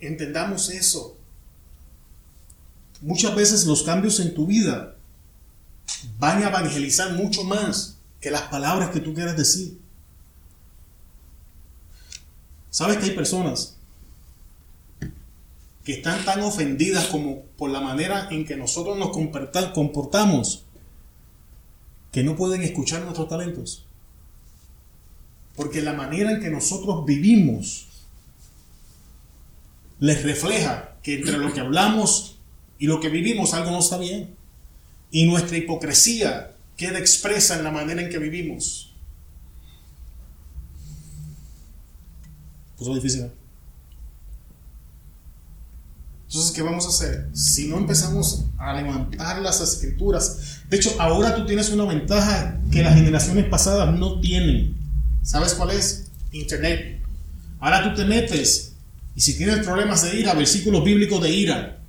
[0.00, 1.16] Entendamos eso.
[3.00, 4.96] Muchas veces los cambios en tu vida
[6.18, 9.78] van a evangelizar mucho más que las palabras que tú quieras decir.
[12.70, 13.76] ¿Sabes que hay personas
[15.84, 20.64] que están tan ofendidas como por la manera en que nosotros nos comportamos
[22.12, 23.86] que no pueden escuchar nuestros talentos?
[25.56, 27.88] Porque la manera en que nosotros vivimos
[30.00, 32.38] les refleja que entre lo que hablamos
[32.78, 34.34] y lo que vivimos algo no está bien.
[35.12, 38.94] Y nuestra hipocresía queda expresa en la manera en que vivimos.
[42.78, 43.22] Puso difícil.
[43.22, 43.30] ¿eh?
[46.28, 47.28] Entonces, ¿qué vamos a hacer?
[47.34, 52.82] Si no empezamos a levantar las escrituras, de hecho, ahora tú tienes una ventaja que
[52.82, 54.76] las generaciones pasadas no tienen.
[55.22, 56.06] ¿Sabes cuál es?
[56.30, 57.02] Internet.
[57.58, 58.69] Ahora tú te metes
[59.20, 61.82] y si tienes problemas de ira, versículos bíblicos de ira,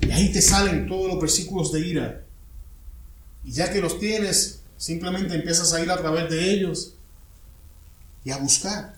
[0.00, 2.24] y ahí te salen todos los versículos de ira.
[3.44, 6.94] Y ya que los tienes, simplemente empiezas a ir a través de ellos
[8.24, 8.96] y a buscar.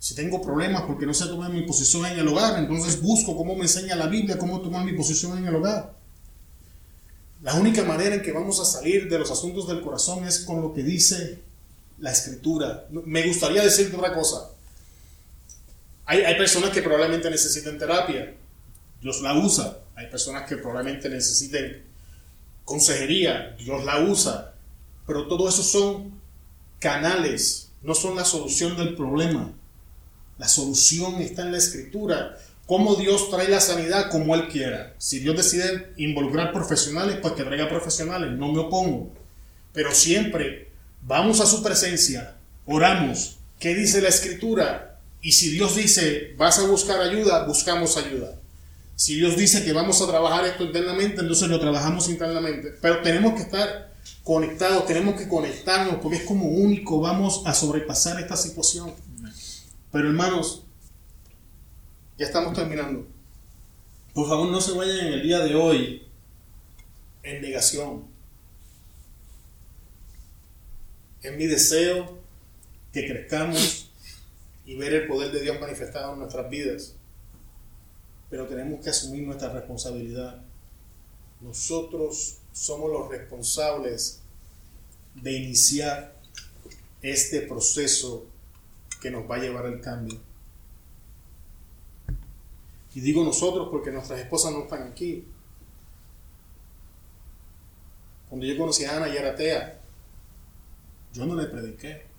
[0.00, 3.54] Si tengo problemas porque no sé tomar mi posición en el hogar, entonces busco cómo
[3.54, 5.94] me enseña la Biblia, cómo tomar mi posición en el hogar.
[7.42, 10.60] La única manera en que vamos a salir de los asuntos del corazón es con
[10.60, 11.44] lo que dice
[12.00, 12.88] la escritura.
[12.90, 14.53] Me gustaría decirte otra cosa.
[16.06, 18.34] Hay, personas que probablemente necesiten terapia.
[19.00, 19.78] Dios la usa.
[19.96, 21.84] Hay personas que probablemente necesiten
[22.64, 23.56] consejería.
[23.58, 24.54] Dios la usa.
[25.06, 26.20] Pero todo eso son
[26.78, 29.52] canales, no son la solución del problema.
[30.38, 32.38] La solución está en la escritura.
[32.66, 34.94] Cómo Dios trae la sanidad como Él quiera.
[34.98, 38.32] Si Dios decide involucrar profesionales, pues que traiga profesionales.
[38.32, 39.12] No me opongo.
[39.72, 40.70] Pero siempre
[41.02, 42.36] vamos a su presencia,
[42.66, 43.38] oramos.
[43.58, 44.93] ¿Qué dice la escritura?
[45.24, 48.38] Y si Dios dice, vas a buscar ayuda, buscamos ayuda.
[48.94, 52.74] Si Dios dice que vamos a trabajar esto internamente, entonces lo trabajamos internamente.
[52.82, 58.20] Pero tenemos que estar conectados, tenemos que conectarnos porque es como único, vamos a sobrepasar
[58.20, 58.92] esta situación.
[59.90, 60.64] Pero hermanos,
[62.18, 63.08] ya estamos terminando.
[64.12, 66.02] Por favor, no se vayan en el día de hoy
[67.22, 68.04] en negación.
[71.22, 72.18] Es mi deseo
[72.92, 73.88] que crezcamos
[74.66, 76.96] y ver el poder de Dios manifestado en nuestras vidas.
[78.30, 80.42] Pero tenemos que asumir nuestra responsabilidad.
[81.40, 84.22] Nosotros somos los responsables
[85.14, 86.14] de iniciar
[87.02, 88.26] este proceso
[89.00, 90.18] que nos va a llevar al cambio.
[92.94, 95.26] Y digo nosotros porque nuestras esposas no están aquí.
[98.28, 99.80] Cuando yo conocí a Ana y era atea,
[101.12, 102.13] yo no le prediqué.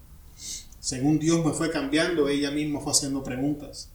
[0.86, 3.90] Según Dios me fue cambiando, ella misma fue haciendo preguntas.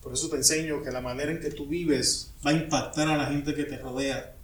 [0.00, 3.16] Por eso te enseño que la manera en que tú vives va a impactar a
[3.16, 4.36] la gente que te rodea.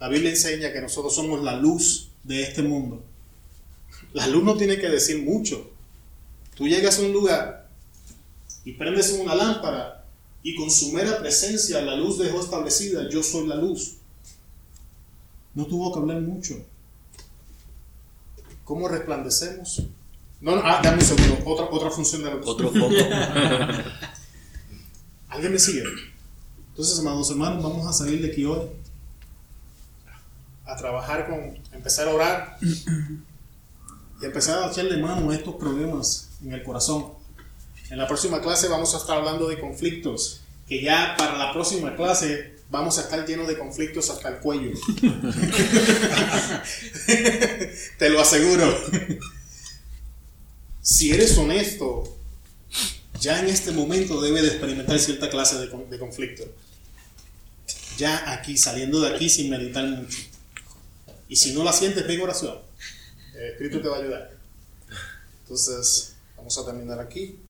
[0.00, 3.00] La Biblia enseña que nosotros somos la luz de este mundo.
[4.12, 5.70] La luz no tiene que decir mucho.
[6.56, 7.68] Tú llegas a un lugar
[8.64, 9.99] y prendes una lámpara
[10.42, 13.96] y con su mera presencia la luz dejó establecida, yo soy la luz.
[15.54, 16.54] No tuvo que hablar mucho.
[18.64, 19.82] ¿Cómo resplandecemos?
[20.40, 21.38] No, no, ah, dame un segundo.
[21.44, 22.46] Otra, otra función de la luz.
[22.46, 22.88] Otro foco.
[25.28, 25.82] ¿Alguien me sigue?
[26.68, 28.60] Entonces, amados hermanos, vamos a salir de aquí hoy
[30.64, 36.52] a trabajar con, empezar a orar y empezar a echarle mano a estos problemas en
[36.52, 37.19] el corazón.
[37.90, 41.96] En la próxima clase vamos a estar hablando de conflictos, que ya para la próxima
[41.96, 44.70] clase vamos a estar llenos de conflictos hasta el cuello.
[47.98, 48.80] Te lo aseguro.
[50.80, 52.16] Si eres honesto,
[53.20, 56.44] ya en este momento debe de experimentar cierta clase de, de conflicto.
[57.98, 60.18] Ya aquí, saliendo de aquí sin meditar mucho.
[61.28, 62.56] Y si no la sientes, ven oración.
[63.34, 64.30] El Espíritu te va a ayudar.
[65.42, 67.36] Entonces, vamos a terminar aquí.